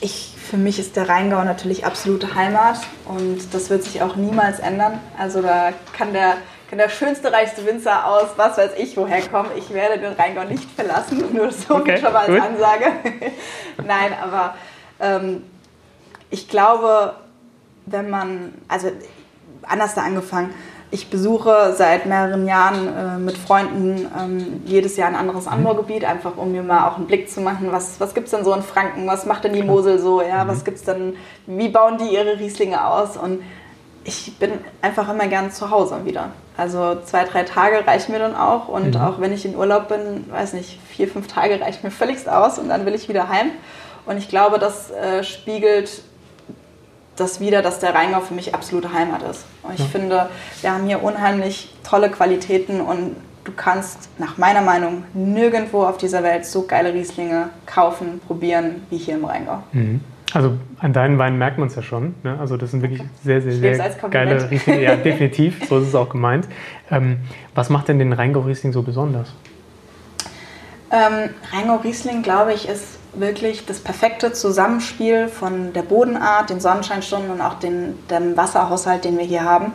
ich, 0.00 0.34
für 0.38 0.56
mich 0.56 0.78
ist 0.78 0.96
der 0.96 1.08
Rheingau 1.08 1.42
natürlich 1.42 1.84
absolute 1.84 2.34
Heimat 2.34 2.78
und 3.06 3.38
das 3.52 3.70
wird 3.70 3.82
sich 3.82 4.02
auch 4.02 4.16
niemals 4.16 4.60
ändern. 4.60 5.00
Also 5.18 5.42
da 5.42 5.72
kann 5.96 6.12
der, 6.12 6.36
kann 6.68 6.78
der 6.78 6.90
schönste, 6.90 7.32
reichste 7.32 7.66
Winzer 7.66 8.06
aus, 8.06 8.28
was 8.36 8.58
weiß 8.58 8.72
ich, 8.78 8.96
woher 8.96 9.22
kommen. 9.22 9.48
Ich 9.56 9.72
werde 9.72 9.98
den 9.98 10.12
Rheingau 10.12 10.44
nicht 10.44 10.70
verlassen, 10.70 11.24
nur 11.32 11.50
so 11.50 11.76
okay, 11.76 11.98
schon 11.98 12.12
mal 12.12 12.26
als 12.26 12.28
gut. 12.28 12.40
Ansage. 12.40 12.84
Nein, 13.84 14.12
aber 14.22 14.54
ähm, 15.00 15.42
ich 16.30 16.48
glaube, 16.48 17.14
wenn 17.86 18.10
man, 18.10 18.54
also 18.68 18.88
anders 19.62 19.94
da 19.94 20.02
angefangen, 20.02 20.50
ich 20.90 21.10
besuche 21.10 21.74
seit 21.76 22.06
mehreren 22.06 22.46
Jahren 22.46 22.86
äh, 22.86 23.18
mit 23.18 23.36
Freunden 23.36 24.06
ähm, 24.16 24.62
jedes 24.64 24.96
Jahr 24.96 25.08
ein 25.08 25.16
anderes 25.16 25.46
mhm. 25.46 25.52
Anbaugebiet, 25.52 26.04
einfach 26.04 26.36
um 26.36 26.52
mir 26.52 26.62
mal 26.62 26.88
auch 26.88 26.96
einen 26.96 27.06
Blick 27.06 27.28
zu 27.30 27.40
machen, 27.40 27.68
was, 27.72 27.98
was 27.98 28.14
gibt 28.14 28.26
es 28.26 28.30
denn 28.30 28.44
so 28.44 28.52
in 28.54 28.62
Franken, 28.62 29.06
was 29.06 29.26
macht 29.26 29.44
denn 29.44 29.52
die 29.52 29.62
Mosel 29.62 29.98
so, 29.98 30.22
ja, 30.22 30.44
mhm. 30.44 30.48
was 30.48 30.64
gibt's 30.64 30.84
denn, 30.84 31.16
wie 31.46 31.68
bauen 31.68 31.98
die 31.98 32.14
ihre 32.14 32.38
Rieslinge 32.38 32.86
aus 32.86 33.16
und 33.16 33.42
ich 34.04 34.38
bin 34.38 34.52
einfach 34.82 35.08
immer 35.08 35.26
gern 35.26 35.50
zu 35.50 35.70
Hause 35.70 36.04
wieder. 36.04 36.30
Also 36.56 36.96
zwei, 37.04 37.24
drei 37.24 37.42
Tage 37.42 37.84
reichen 37.84 38.12
mir 38.12 38.20
dann 38.20 38.36
auch 38.36 38.68
und 38.68 38.94
mhm. 38.94 39.00
auch 39.00 39.20
wenn 39.20 39.32
ich 39.32 39.44
in 39.44 39.56
Urlaub 39.56 39.88
bin, 39.88 40.30
weiß 40.30 40.52
nicht, 40.52 40.78
vier, 40.88 41.08
fünf 41.08 41.26
Tage 41.26 41.60
reicht 41.60 41.82
mir 41.82 41.90
völligst 41.90 42.28
aus 42.28 42.58
und 42.58 42.68
dann 42.68 42.86
will 42.86 42.94
ich 42.94 43.08
wieder 43.08 43.28
heim. 43.28 43.50
Und 44.06 44.18
ich 44.18 44.28
glaube, 44.28 44.60
das 44.60 44.92
äh, 44.92 45.24
spiegelt 45.24 46.02
das 47.16 47.40
wieder, 47.40 47.62
dass 47.62 47.80
der 47.80 47.94
Rheingau 47.94 48.20
für 48.20 48.34
mich 48.34 48.54
absolute 48.54 48.92
Heimat 48.92 49.22
ist. 49.22 49.44
Und 49.62 49.74
ich 49.74 49.80
ja. 49.80 49.86
finde, 49.86 50.28
wir 50.60 50.72
haben 50.72 50.86
hier 50.86 51.02
unheimlich 51.02 51.74
tolle 51.82 52.10
Qualitäten 52.10 52.80
und 52.80 53.16
du 53.44 53.52
kannst 53.52 54.08
nach 54.18 54.38
meiner 54.38 54.60
Meinung 54.60 55.04
nirgendwo 55.14 55.84
auf 55.84 55.96
dieser 55.96 56.22
Welt 56.22 56.44
so 56.44 56.66
geile 56.66 56.92
Rieslinge 56.92 57.50
kaufen, 57.64 58.20
probieren 58.26 58.82
wie 58.90 58.98
hier 58.98 59.14
im 59.14 59.24
Rheingau. 59.24 59.62
Mhm. 59.72 60.00
Also 60.34 60.52
an 60.80 60.92
deinen 60.92 61.18
Weinen 61.18 61.38
merkt 61.38 61.56
man 61.56 61.68
es 61.68 61.76
ja 61.76 61.82
schon. 61.82 62.14
Ne? 62.22 62.36
Also 62.38 62.56
das 62.56 62.72
sind 62.72 62.82
wirklich 62.82 63.02
sehr, 63.24 63.40
sehr, 63.40 63.52
sehr 63.52 63.90
geile 64.10 64.50
Rieslinge. 64.50 64.82
Ja, 64.82 64.96
definitiv. 65.04 65.66
so 65.68 65.78
ist 65.78 65.88
es 65.88 65.94
auch 65.94 66.10
gemeint. 66.10 66.48
Ähm, 66.90 67.18
was 67.54 67.70
macht 67.70 67.88
denn 67.88 67.98
den 67.98 68.12
Rheingau-Riesling 68.12 68.72
so 68.72 68.82
besonders? 68.82 69.32
Ähm, 70.90 71.30
Rheingau-Riesling, 71.52 72.22
glaube 72.22 72.52
ich, 72.52 72.68
ist 72.68 72.95
wirklich 73.18 73.66
das 73.66 73.80
perfekte 73.80 74.32
Zusammenspiel 74.32 75.28
von 75.28 75.72
der 75.72 75.82
Bodenart, 75.82 76.50
den 76.50 76.60
Sonnenscheinstunden 76.60 77.30
und 77.30 77.40
auch 77.40 77.54
den, 77.54 77.98
dem 78.08 78.36
Wasserhaushalt, 78.36 79.04
den 79.04 79.18
wir 79.18 79.24
hier 79.24 79.44
haben. 79.44 79.72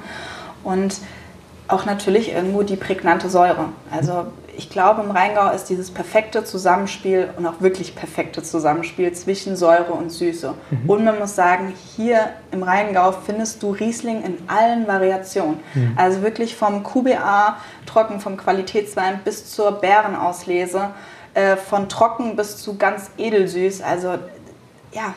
Und 0.64 0.98
auch 1.68 1.86
natürlich 1.86 2.34
irgendwo 2.34 2.64
die 2.64 2.76
prägnante 2.76 3.30
Säure. 3.30 3.70
Also 3.90 4.26
ich 4.58 4.70
glaube, 4.70 5.02
im 5.02 5.12
Rheingau 5.12 5.50
ist 5.52 5.66
dieses 5.66 5.90
perfekte 5.92 6.44
Zusammenspiel 6.44 7.30
und 7.38 7.46
auch 7.46 7.62
wirklich 7.62 7.96
perfekte 7.96 8.44
Zusammenspiel 8.44 9.12
zwischen 9.14 9.56
Säure 9.56 9.94
und 9.94 10.12
Süße. 10.12 10.54
Mhm. 10.70 10.90
Und 10.90 11.04
man 11.04 11.20
muss 11.20 11.36
sagen, 11.36 11.74
hier 11.96 12.30
im 12.52 12.64
Rheingau 12.64 13.12
findest 13.12 13.64
du 13.64 13.72
Riesling 13.72 14.24
in 14.24 14.38
allen 14.48 14.88
Variationen. 14.88 15.60
Mhm. 15.74 15.94
Also 15.96 16.22
wirklich 16.22 16.56
vom 16.56 16.84
QBA, 16.84 17.58
trocken 17.86 18.20
vom 18.20 18.38
Qualitätswein 18.38 19.22
bis 19.24 19.50
zur 19.52 19.72
Bärenauslese 19.72 20.92
äh, 21.34 21.56
von 21.56 21.90
trocken 21.90 22.36
bis 22.36 22.58
zu 22.58 22.78
ganz 22.78 23.12
edelsüß. 23.18 23.82
Also 23.82 24.16
ja, 24.92 25.14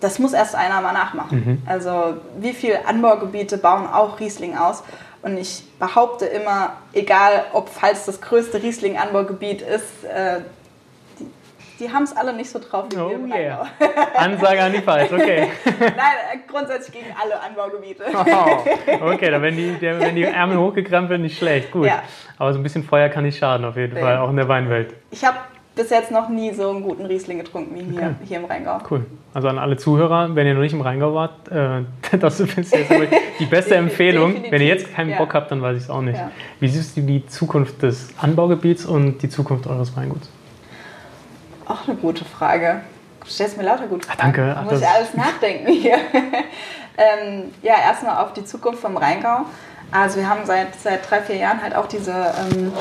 das 0.00 0.18
muss 0.18 0.32
erst 0.32 0.54
einer 0.54 0.80
mal 0.80 0.92
nachmachen. 0.92 1.44
Mhm. 1.44 1.62
Also 1.66 2.16
wie 2.38 2.52
viele 2.52 2.86
Anbaugebiete 2.86 3.56
bauen 3.58 3.86
auch 3.86 4.18
Riesling 4.20 4.56
aus? 4.56 4.82
Und 5.22 5.38
ich 5.38 5.62
behaupte 5.78 6.26
immer, 6.26 6.72
egal 6.92 7.44
ob 7.52 7.68
falls 7.68 8.06
das 8.06 8.20
größte 8.20 8.60
Riesling-Anbaugebiet 8.60 9.62
ist, 9.62 10.04
äh, 10.04 10.40
die, 11.20 11.26
die 11.78 11.92
haben 11.92 12.02
es 12.02 12.16
alle 12.16 12.32
nicht 12.32 12.50
so 12.50 12.58
drauf 12.58 12.86
wie 12.90 12.96
oh 12.98 13.08
wir 13.08 13.14
im 13.14 13.32
yeah. 13.32 13.64
Ansage 14.16 14.60
an 14.60 14.72
die 14.72 14.80
Falsch, 14.80 15.12
okay. 15.12 15.48
Nein, 15.64 15.88
äh, 16.32 16.38
grundsätzlich 16.48 17.04
gegen 17.04 17.14
alle 17.16 17.40
Anbaugebiete. 17.40 18.02
Oh, 18.12 19.12
okay, 19.12 19.30
dann 19.30 19.42
werden 19.42 19.56
die, 19.56 19.80
wenn 19.80 20.16
die 20.16 20.24
Ärmel 20.24 20.58
hochgekrempelt, 20.58 21.20
nicht 21.20 21.38
schlecht, 21.38 21.70
gut. 21.70 21.86
Ja. 21.86 22.02
Aber 22.38 22.52
so 22.52 22.58
ein 22.58 22.64
bisschen 22.64 22.82
Feuer 22.82 23.08
kann 23.08 23.22
nicht 23.22 23.38
schaden 23.38 23.64
auf 23.64 23.76
jeden 23.76 23.96
Fall, 23.96 24.18
auch 24.18 24.30
in 24.30 24.36
der 24.36 24.48
Weinwelt. 24.48 24.94
Ich 25.12 25.24
habe 25.24 25.38
bis 25.74 25.90
jetzt 25.90 26.10
noch 26.10 26.28
nie 26.28 26.52
so 26.52 26.70
einen 26.70 26.82
guten 26.82 27.06
Riesling 27.06 27.38
getrunken 27.38 27.74
wie 27.74 27.82
hier, 27.92 28.02
okay. 28.02 28.14
hier 28.24 28.36
im 28.38 28.44
Rheingau. 28.44 28.78
Cool. 28.90 29.06
Also 29.32 29.48
an 29.48 29.58
alle 29.58 29.76
Zuhörer, 29.76 30.34
wenn 30.34 30.46
ihr 30.46 30.54
noch 30.54 30.60
nicht 30.60 30.74
im 30.74 30.82
Rheingau 30.82 31.14
wart, 31.14 31.50
äh, 31.50 31.82
das 32.18 32.40
ist 32.40 32.56
jetzt 32.56 32.74
die 33.38 33.46
beste 33.46 33.76
Empfehlung. 33.76 34.28
Definitiv. 34.28 34.52
Wenn 34.52 34.62
ihr 34.62 34.68
jetzt 34.68 34.94
keinen 34.94 35.10
ja. 35.10 35.18
Bock 35.18 35.34
habt, 35.34 35.50
dann 35.50 35.62
weiß 35.62 35.76
ich 35.76 35.84
es 35.84 35.90
auch 35.90 36.02
nicht. 36.02 36.18
Ja. 36.18 36.30
Wie 36.60 36.68
siehst 36.68 36.96
du 36.96 37.00
die 37.00 37.26
Zukunft 37.26 37.82
des 37.82 38.10
Anbaugebiets 38.18 38.84
und 38.84 39.18
die 39.22 39.30
Zukunft 39.30 39.66
eures 39.66 39.96
Weinguts? 39.96 40.28
Auch 41.66 41.88
eine 41.88 41.96
gute 41.96 42.24
Frage. 42.24 42.82
Du 43.20 43.30
stellst 43.30 43.56
mir 43.56 43.64
lauter 43.64 43.86
gut 43.86 44.04
Fragen. 44.04 44.18
Ach, 44.20 44.24
danke. 44.24 44.54
Da 44.54 44.62
muss 44.62 44.80
ich 44.80 44.86
alles 44.86 45.14
nachdenken 45.14 45.72
hier. 45.72 45.94
ähm, 46.98 47.44
ja, 47.62 47.74
erstmal 47.86 48.22
auf 48.22 48.34
die 48.34 48.44
Zukunft 48.44 48.80
vom 48.80 48.96
Rheingau. 48.96 49.46
Also 49.90 50.18
wir 50.18 50.28
haben 50.28 50.40
seit, 50.44 50.74
seit 50.74 51.08
drei, 51.08 51.20
vier 51.20 51.36
Jahren 51.36 51.62
halt 51.62 51.74
auch 51.74 51.86
diese 51.86 52.12
ähm, 52.12 52.72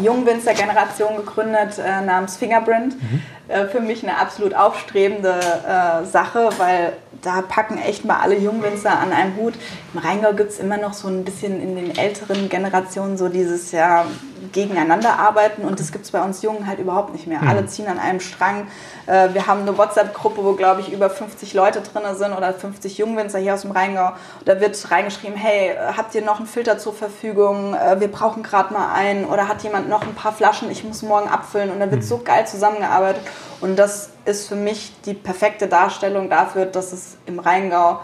Jungwinzer-Generation 0.00 1.16
gegründet 1.16 1.78
äh, 1.78 2.00
namens 2.00 2.36
Fingerprint. 2.36 3.00
Mhm. 3.00 3.22
Äh, 3.52 3.66
für 3.66 3.80
mich 3.80 4.02
eine 4.02 4.18
absolut 4.18 4.54
aufstrebende 4.54 5.34
äh, 5.34 6.06
Sache, 6.06 6.48
weil 6.56 6.94
da 7.20 7.42
packen 7.42 7.78
echt 7.78 8.04
mal 8.04 8.18
alle 8.20 8.36
Jungwinzer 8.36 8.98
an 8.98 9.12
einem 9.12 9.36
Hut. 9.36 9.54
Im 9.92 10.00
Rheingau 10.00 10.32
gibt 10.32 10.50
es 10.50 10.58
immer 10.58 10.78
noch 10.78 10.94
so 10.94 11.08
ein 11.08 11.24
bisschen 11.24 11.60
in 11.60 11.76
den 11.76 11.96
älteren 11.96 12.48
Generationen 12.48 13.18
so 13.18 13.28
dieses, 13.28 13.72
ja, 13.72 14.06
gegeneinander 14.50 15.18
arbeiten 15.18 15.62
und 15.62 15.78
das 15.78 15.92
gibt 15.92 16.04
es 16.04 16.10
bei 16.10 16.22
uns 16.22 16.42
Jungen 16.42 16.66
halt 16.66 16.78
überhaupt 16.78 17.12
nicht 17.12 17.26
mehr. 17.26 17.40
Mhm. 17.40 17.48
Alle 17.48 17.66
ziehen 17.66 17.86
an 17.86 17.98
einem 17.98 18.20
Strang. 18.20 18.66
Äh, 19.06 19.28
wir 19.32 19.46
haben 19.46 19.62
eine 19.62 19.76
WhatsApp-Gruppe, 19.78 20.44
wo 20.44 20.52
glaube 20.54 20.80
ich 20.80 20.92
über 20.92 21.10
50 21.10 21.54
Leute 21.54 21.80
drin 21.80 22.02
sind 22.16 22.32
oder 22.32 22.52
50 22.52 22.98
Jungwinzer 22.98 23.38
hier 23.38 23.54
aus 23.54 23.62
dem 23.62 23.70
Rheingau. 23.70 24.12
Da 24.44 24.60
wird 24.60 24.90
reingeschrieben, 24.90 25.36
hey, 25.36 25.76
habt 25.96 26.14
ihr 26.14 26.22
noch 26.22 26.38
einen 26.38 26.46
Filter 26.46 26.78
zur 26.78 26.92
Verfügung? 26.92 27.74
Äh, 27.74 28.00
wir 28.00 28.08
brauchen 28.08 28.42
gerade 28.42 28.72
mal 28.72 28.92
einen 28.92 29.24
oder 29.26 29.48
hat 29.48 29.62
jemand 29.62 29.88
noch 29.88 30.02
ein 30.02 30.14
paar 30.14 30.32
Flaschen? 30.32 30.70
Ich 30.70 30.84
muss 30.84 31.02
morgen 31.02 31.28
abfüllen 31.28 31.70
und 31.70 31.80
da 31.80 31.90
wird 31.90 32.02
mhm. 32.02 32.06
so 32.06 32.18
geil 32.18 32.46
zusammengearbeitet 32.46 33.22
und 33.60 33.76
das 33.76 34.10
ist 34.24 34.48
für 34.48 34.56
mich 34.56 34.92
die 35.06 35.14
perfekte 35.14 35.68
Darstellung 35.68 36.28
dafür, 36.28 36.66
dass 36.66 36.92
es 36.92 37.16
im 37.26 37.38
Rheingau 37.38 38.00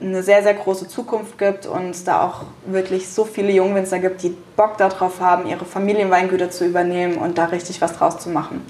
eine 0.00 0.22
sehr, 0.22 0.42
sehr 0.42 0.54
große 0.54 0.88
Zukunft 0.88 1.38
gibt 1.38 1.66
und 1.66 1.90
es 1.90 2.04
da 2.04 2.22
auch 2.22 2.42
wirklich 2.66 3.08
so 3.08 3.24
viele 3.24 3.52
Jungwinzer 3.52 3.98
gibt, 3.98 4.22
die 4.22 4.36
Bock 4.56 4.76
darauf 4.76 5.20
haben, 5.20 5.46
ihre 5.46 5.64
Familienweingüter 5.64 6.50
zu 6.50 6.66
übernehmen 6.66 7.16
und 7.16 7.38
da 7.38 7.46
richtig 7.46 7.80
was 7.80 7.96
draus 7.96 8.18
zu 8.18 8.28
machen. 8.28 8.64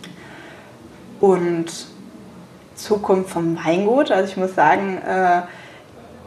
Und 1.20 1.66
Zukunft 2.74 3.30
vom 3.30 3.56
Weingut, 3.64 4.10
also 4.10 4.28
ich 4.28 4.36
muss 4.36 4.54
sagen, 4.54 4.98
äh, 4.98 5.42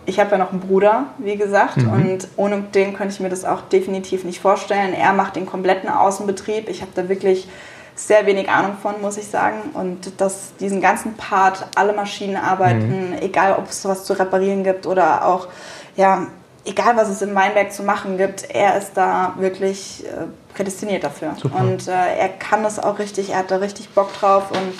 ich 0.06 0.20
habe 0.20 0.32
ja 0.32 0.38
noch 0.38 0.52
einen 0.52 0.62
Bruder, 0.62 1.08
wie 1.18 1.36
gesagt, 1.36 1.78
mhm. 1.78 1.92
und 1.92 2.28
ohne 2.38 2.62
den 2.74 2.94
könnte 2.94 3.14
ich 3.14 3.20
mir 3.20 3.30
das 3.30 3.44
auch 3.44 3.62
definitiv 3.62 4.24
nicht 4.24 4.40
vorstellen. 4.40 4.94
Er 4.94 5.14
macht 5.14 5.36
den 5.36 5.46
kompletten 5.46 5.90
Außenbetrieb. 5.90 6.70
Ich 6.70 6.82
habe 6.82 6.92
da 6.96 7.10
wirklich 7.10 7.50
sehr 7.98 8.26
wenig 8.26 8.48
Ahnung 8.50 8.78
von, 8.82 9.02
muss 9.02 9.18
ich 9.18 9.28
sagen. 9.28 9.72
Und 9.74 10.22
dass 10.22 10.56
diesen 10.60 10.80
ganzen 10.82 11.16
Part, 11.16 11.66
alle 11.76 11.94
Maschinen 11.94 12.38
arbeiten, 12.38 13.10
mhm. 13.10 13.18
egal 13.22 13.56
ob 13.58 13.70
es 13.70 13.84
was 13.86 14.06
zu 14.06 14.14
reparieren 14.14 14.64
gibt 14.64 14.86
oder 14.86 15.26
auch, 15.26 15.48
ja, 15.96 16.28
egal 16.64 16.96
was 16.96 17.10
es 17.10 17.22
im 17.22 17.34
Weinberg 17.34 17.74
zu 17.74 17.84
machen 17.84 18.18
gibt, 18.18 18.50
er 18.52 18.78
ist 18.78 18.92
da 18.96 19.34
wirklich 19.38 20.06
äh, 20.06 20.26
prädestiniert 20.54 21.04
dafür. 21.04 21.34
Super. 21.42 21.60
Und 21.60 21.88
äh, 21.88 21.92
er 21.92 22.30
kann 22.30 22.64
das 22.64 22.78
auch 22.78 23.00
richtig, 23.00 23.32
er 23.32 23.40
hat 23.40 23.52
da 23.52 23.58
richtig 23.58 23.90
Bock 23.90 24.14
drauf 24.14 24.52
und 24.52 24.74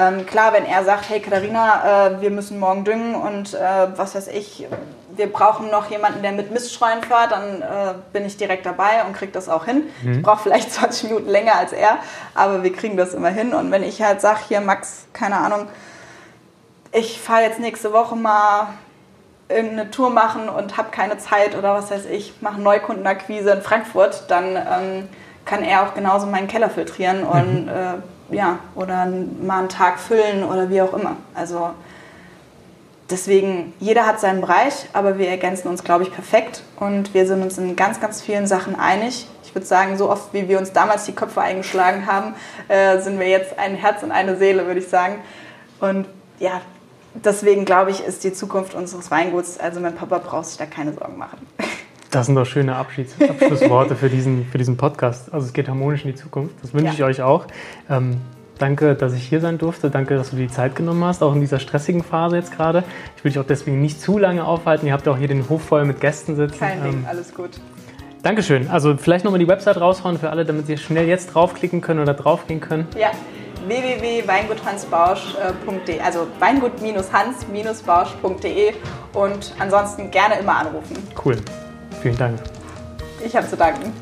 ähm, 0.00 0.24
klar, 0.24 0.54
wenn 0.54 0.64
er 0.64 0.82
sagt, 0.84 1.10
hey 1.10 1.20
Katharina, 1.20 2.06
äh, 2.06 2.20
wir 2.22 2.30
müssen 2.30 2.58
morgen 2.58 2.84
düngen 2.84 3.14
und 3.14 3.52
äh, 3.52 3.58
was 3.96 4.14
weiß 4.14 4.28
ich, 4.28 4.66
wir 5.14 5.30
brauchen 5.30 5.70
noch 5.70 5.90
jemanden, 5.90 6.22
der 6.22 6.32
mit 6.32 6.50
Miststreuen 6.50 7.02
fährt, 7.02 7.32
dann 7.32 7.60
äh, 7.60 7.94
bin 8.12 8.24
ich 8.24 8.38
direkt 8.38 8.64
dabei 8.64 9.04
und 9.06 9.14
kriege 9.14 9.32
das 9.32 9.50
auch 9.50 9.66
hin. 9.66 9.84
Mhm. 10.02 10.12
Ich 10.14 10.22
brauche 10.22 10.42
vielleicht 10.42 10.72
20 10.72 11.10
Minuten 11.10 11.28
länger 11.28 11.56
als 11.56 11.72
er, 11.72 11.98
aber 12.34 12.62
wir 12.62 12.72
kriegen 12.72 12.96
das 12.96 13.12
immer 13.12 13.28
hin. 13.28 13.52
Und 13.52 13.70
wenn 13.70 13.82
ich 13.82 14.00
halt 14.00 14.22
sage, 14.22 14.40
hier 14.48 14.62
Max, 14.62 15.06
keine 15.12 15.36
Ahnung, 15.36 15.68
ich 16.92 17.20
fahre 17.20 17.42
jetzt 17.42 17.60
nächste 17.60 17.92
Woche 17.92 18.16
mal 18.16 18.68
irgendeine 19.50 19.90
Tour 19.90 20.08
machen 20.08 20.48
und 20.48 20.78
habe 20.78 20.90
keine 20.90 21.18
Zeit 21.18 21.56
oder 21.58 21.74
was 21.74 21.90
weiß 21.90 22.06
ich, 22.06 22.40
mache 22.40 22.60
Neukundenakquise 22.60 23.50
in 23.50 23.60
Frankfurt, 23.62 24.24
dann 24.28 24.56
ähm, 24.56 25.08
kann 25.50 25.64
er 25.64 25.82
auch 25.82 25.94
genauso 25.94 26.26
meinen 26.26 26.46
Keller 26.46 26.70
filtrieren 26.70 27.24
und 27.24 27.64
mhm. 27.64 27.68
äh, 27.68 28.36
ja, 28.36 28.60
oder 28.76 29.06
mal 29.42 29.58
einen 29.58 29.68
Tag 29.68 29.98
füllen 29.98 30.44
oder 30.44 30.70
wie 30.70 30.80
auch 30.80 30.94
immer. 30.94 31.16
Also 31.34 31.70
deswegen, 33.10 33.74
jeder 33.80 34.06
hat 34.06 34.20
seinen 34.20 34.40
Bereich, 34.40 34.86
aber 34.92 35.18
wir 35.18 35.28
ergänzen 35.28 35.66
uns, 35.66 35.82
glaube 35.82 36.04
ich, 36.04 36.12
perfekt 36.12 36.62
und 36.78 37.12
wir 37.14 37.26
sind 37.26 37.42
uns 37.42 37.58
in 37.58 37.74
ganz, 37.74 38.00
ganz 38.00 38.22
vielen 38.22 38.46
Sachen 38.46 38.78
einig. 38.78 39.26
Ich 39.42 39.52
würde 39.52 39.66
sagen, 39.66 39.98
so 39.98 40.08
oft 40.08 40.32
wie 40.32 40.48
wir 40.48 40.60
uns 40.60 40.70
damals 40.72 41.04
die 41.06 41.12
Köpfe 41.12 41.40
eingeschlagen 41.40 42.06
haben, 42.06 42.34
äh, 42.68 43.00
sind 43.00 43.18
wir 43.18 43.26
jetzt 43.26 43.58
ein 43.58 43.74
Herz 43.74 44.04
und 44.04 44.12
eine 44.12 44.36
Seele, 44.36 44.66
würde 44.66 44.78
ich 44.78 44.88
sagen. 44.88 45.16
Und 45.80 46.06
ja, 46.38 46.60
deswegen 47.14 47.64
glaube 47.64 47.90
ich, 47.90 48.04
ist 48.06 48.22
die 48.22 48.32
Zukunft 48.32 48.74
unseres 48.74 49.10
Weinguts, 49.10 49.58
also 49.58 49.80
mein 49.80 49.96
Papa 49.96 50.18
braucht 50.18 50.46
sich 50.46 50.58
da 50.58 50.66
keine 50.66 50.92
Sorgen 50.92 51.18
machen. 51.18 51.44
Das 52.10 52.26
sind 52.26 52.34
doch 52.34 52.46
schöne 52.46 52.74
Abschieds 52.74 53.14
Abschlussworte 53.20 53.94
für 53.94 54.08
diesen, 54.08 54.46
für 54.46 54.58
diesen 54.58 54.76
Podcast. 54.76 55.32
Also 55.32 55.46
es 55.46 55.52
geht 55.52 55.68
harmonisch 55.68 56.04
in 56.04 56.10
die 56.10 56.16
Zukunft. 56.16 56.56
Das 56.62 56.74
wünsche 56.74 56.86
ja. 56.86 56.92
ich 56.92 57.04
euch 57.04 57.22
auch. 57.22 57.46
Ähm, 57.88 58.20
Danke, 58.60 58.94
dass 58.94 59.14
ich 59.14 59.26
hier 59.26 59.40
sein 59.40 59.56
durfte. 59.56 59.88
Danke, 59.88 60.16
dass 60.16 60.28
du 60.30 60.36
die 60.36 60.48
Zeit 60.48 60.76
genommen 60.76 61.02
hast, 61.02 61.22
auch 61.22 61.34
in 61.34 61.40
dieser 61.40 61.60
stressigen 61.60 62.04
Phase 62.04 62.36
jetzt 62.36 62.54
gerade. 62.54 62.84
Ich 63.16 63.24
will 63.24 63.30
dich 63.30 63.38
auch 63.38 63.46
deswegen 63.46 63.80
nicht 63.80 64.02
zu 64.02 64.18
lange 64.18 64.44
aufhalten. 64.44 64.86
Ihr 64.86 64.92
habt 64.92 65.08
auch 65.08 65.16
hier 65.16 65.28
den 65.28 65.48
Hof 65.48 65.62
voll 65.62 65.86
mit 65.86 66.02
Gästen 66.02 66.36
sitzen. 66.36 66.58
Kein 66.58 66.82
Ding, 66.82 66.92
ähm, 66.92 67.06
alles 67.08 67.34
gut. 67.34 67.52
Dankeschön. 68.22 68.68
Also 68.68 68.98
vielleicht 68.98 69.24
nochmal 69.24 69.40
die 69.40 69.48
Website 69.48 69.80
raushauen 69.80 70.18
für 70.18 70.28
alle, 70.28 70.44
damit 70.44 70.66
sie 70.66 70.76
schnell 70.76 71.08
jetzt 71.08 71.34
draufklicken 71.34 71.80
können 71.80 72.00
oder 72.00 72.12
draufgehen 72.12 72.60
können. 72.60 72.86
Ja, 72.98 73.12
www.weinguthansbausch.de, 73.66 76.00
also 76.00 76.26
weingut-hans-bausch.de 76.38 78.74
und 79.14 79.54
ansonsten 79.58 80.10
gerne 80.10 80.38
immer 80.38 80.56
anrufen. 80.56 80.98
Cool. 81.24 81.38
Vielen 82.02 82.16
Dank. 82.16 82.40
Ich 83.24 83.36
habe 83.36 83.46
zu 83.46 83.56
danken. 83.56 83.92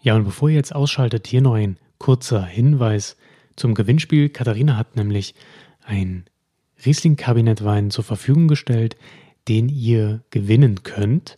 Ja, 0.00 0.14
und 0.14 0.24
bevor 0.24 0.48
ihr 0.48 0.54
jetzt 0.54 0.74
ausschaltet, 0.74 1.26
hier 1.26 1.42
noch 1.42 1.54
ein 1.54 1.76
kurzer 1.98 2.44
Hinweis 2.44 3.16
zum 3.56 3.74
Gewinnspiel. 3.74 4.28
Katharina 4.28 4.76
hat 4.76 4.96
nämlich 4.96 5.34
ein 5.84 6.24
Riesling-Kabinettwein 6.86 7.90
zur 7.90 8.04
Verfügung 8.04 8.48
gestellt, 8.48 8.96
den 9.48 9.68
ihr 9.68 10.22
gewinnen 10.30 10.84
könnt. 10.84 11.36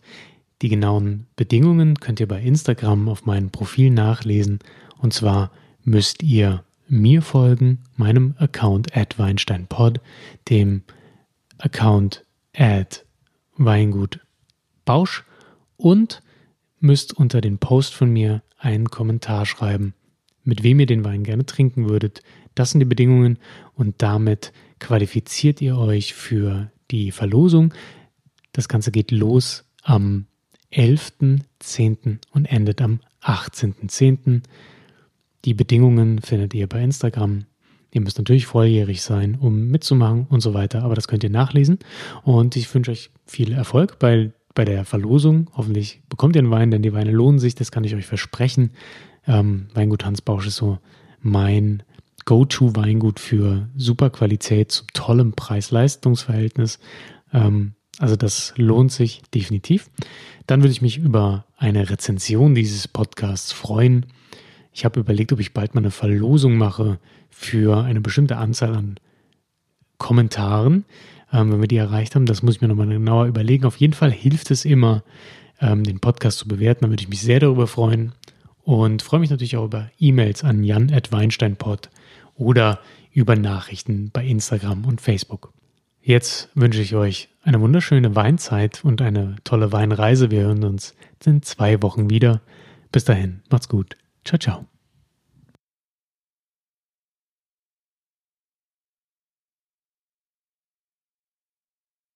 Die 0.61 0.69
genauen 0.69 1.25
Bedingungen 1.35 1.99
könnt 1.99 2.19
ihr 2.19 2.27
bei 2.27 2.39
Instagram 2.39 3.09
auf 3.09 3.25
meinem 3.25 3.49
Profil 3.49 3.89
nachlesen. 3.89 4.59
Und 4.99 5.13
zwar 5.13 5.51
müsst 5.83 6.23
ihr 6.23 6.63
mir 6.93 7.21
folgen, 7.21 7.79
meinem 7.95 8.35
Account 8.37 8.95
at 8.95 9.17
WeinsteinPod, 9.17 9.99
dem 10.49 10.83
Account 11.57 12.25
at 12.55 13.05
Weingut 13.57 14.19
Bausch 14.85 15.23
und 15.77 16.21
müsst 16.79 17.13
unter 17.13 17.41
den 17.41 17.57
Post 17.57 17.93
von 17.93 18.11
mir 18.11 18.43
einen 18.57 18.89
Kommentar 18.89 19.45
schreiben, 19.45 19.93
mit 20.43 20.63
wem 20.63 20.79
ihr 20.79 20.85
den 20.85 21.03
Wein 21.03 21.23
gerne 21.23 21.45
trinken 21.45 21.89
würdet. 21.89 22.21
Das 22.55 22.71
sind 22.71 22.79
die 22.79 22.85
Bedingungen 22.85 23.39
und 23.73 24.01
damit 24.01 24.53
qualifiziert 24.79 25.61
ihr 25.61 25.77
euch 25.77 26.13
für 26.13 26.71
die 26.91 27.11
Verlosung. 27.11 27.73
Das 28.51 28.67
Ganze 28.67 28.91
geht 28.91 29.11
los 29.11 29.65
am 29.81 30.27
11.10. 30.71 32.19
und 32.31 32.45
endet 32.45 32.81
am 32.81 32.99
18.10. 33.21 34.43
Die 35.45 35.53
Bedingungen 35.53 36.21
findet 36.21 36.53
ihr 36.53 36.67
bei 36.67 36.81
Instagram. 36.81 37.45
Ihr 37.91 38.01
müsst 38.01 38.17
natürlich 38.17 38.47
volljährig 38.47 39.01
sein, 39.01 39.35
um 39.39 39.67
mitzumachen 39.67 40.25
und 40.29 40.41
so 40.41 40.53
weiter, 40.53 40.83
aber 40.83 40.95
das 40.95 41.07
könnt 41.07 41.23
ihr 41.23 41.29
nachlesen. 41.29 41.79
Und 42.23 42.55
ich 42.55 42.73
wünsche 42.73 42.91
euch 42.91 43.11
viel 43.25 43.53
Erfolg 43.53 43.99
bei 43.99 44.31
bei 44.53 44.65
der 44.65 44.85
Verlosung. 44.85 45.49
Hoffentlich 45.53 46.01
bekommt 46.09 46.35
ihr 46.35 46.41
einen 46.41 46.51
Wein, 46.51 46.71
denn 46.71 46.81
die 46.81 46.93
Weine 46.93 47.11
lohnen 47.11 47.39
sich, 47.39 47.55
das 47.55 47.71
kann 47.71 47.83
ich 47.83 47.95
euch 47.95 48.05
versprechen. 48.05 48.71
Ähm, 49.27 49.67
Weingut 49.73 50.05
Hans 50.05 50.21
Bausch 50.21 50.47
ist 50.47 50.57
so 50.57 50.79
mein 51.21 51.83
Go-To-Weingut 52.25 53.19
für 53.19 53.69
super 53.75 54.09
Qualität 54.09 54.71
zu 54.71 54.83
tollem 54.93 55.33
Preis-Leistungs-Verhältnis. 55.33 56.79
Ähm, 57.33 57.73
also 57.99 58.15
das 58.15 58.53
lohnt 58.57 58.91
sich 58.91 59.21
definitiv. 59.33 59.89
Dann 60.47 60.61
würde 60.61 60.71
ich 60.71 60.81
mich 60.81 60.97
über 60.97 61.45
eine 61.57 61.89
Rezension 61.89 62.55
dieses 62.55 62.87
Podcasts 62.87 63.51
freuen. 63.51 64.05
Ich 64.73 64.85
habe 64.85 64.99
überlegt, 64.99 65.31
ob 65.31 65.39
ich 65.39 65.53
bald 65.53 65.75
mal 65.75 65.81
eine 65.81 65.91
Verlosung 65.91 66.57
mache 66.57 66.99
für 67.29 67.83
eine 67.83 68.01
bestimmte 68.01 68.37
Anzahl 68.37 68.75
an 68.75 68.99
Kommentaren 69.97 70.85
ähm, 71.33 71.51
wenn 71.51 71.61
wir 71.61 71.67
die 71.67 71.77
erreicht 71.77 72.15
haben. 72.15 72.25
Das 72.25 72.43
muss 72.43 72.55
ich 72.55 72.61
mir 72.61 72.67
nochmal 72.67 72.87
genauer 72.87 73.25
überlegen. 73.25 73.65
Auf 73.65 73.77
jeden 73.77 73.93
Fall 73.93 74.11
hilft 74.11 74.51
es 74.51 74.63
immer, 74.63 75.03
ähm, 75.59 75.83
den 75.83 75.99
Podcast 75.99 76.37
zu 76.37 76.47
bewerten. 76.47 76.85
Da 76.85 76.89
würde 76.89 77.01
ich 77.01 77.09
mich 77.09 77.21
sehr 77.21 77.39
darüber 77.39 77.67
freuen. 77.67 78.13
Und 78.63 79.01
freue 79.01 79.19
mich 79.19 79.29
natürlich 79.29 79.57
auch 79.57 79.65
über 79.65 79.89
E-Mails 79.99 80.43
an 80.45 80.63
jan.weinsteinpod 80.63 81.89
oder 82.35 82.79
über 83.11 83.35
Nachrichten 83.35 84.09
bei 84.13 84.25
Instagram 84.25 84.85
und 84.85 85.01
Facebook. 85.01 85.51
Jetzt 86.01 86.49
wünsche 86.53 86.81
ich 86.81 86.95
euch 86.95 87.29
eine 87.43 87.59
wunderschöne 87.59 88.15
Weinzeit 88.15 88.83
und 88.85 89.01
eine 89.01 89.35
tolle 89.43 89.71
Weinreise. 89.71 90.31
Wir 90.31 90.43
hören 90.43 90.63
uns 90.63 90.95
in 91.25 91.41
zwei 91.41 91.81
Wochen 91.81 92.09
wieder. 92.09 92.41
Bis 92.91 93.03
dahin, 93.03 93.41
macht's 93.49 93.69
gut. 93.69 93.97
Ciao, 94.23 94.37
ciao. 94.37 94.72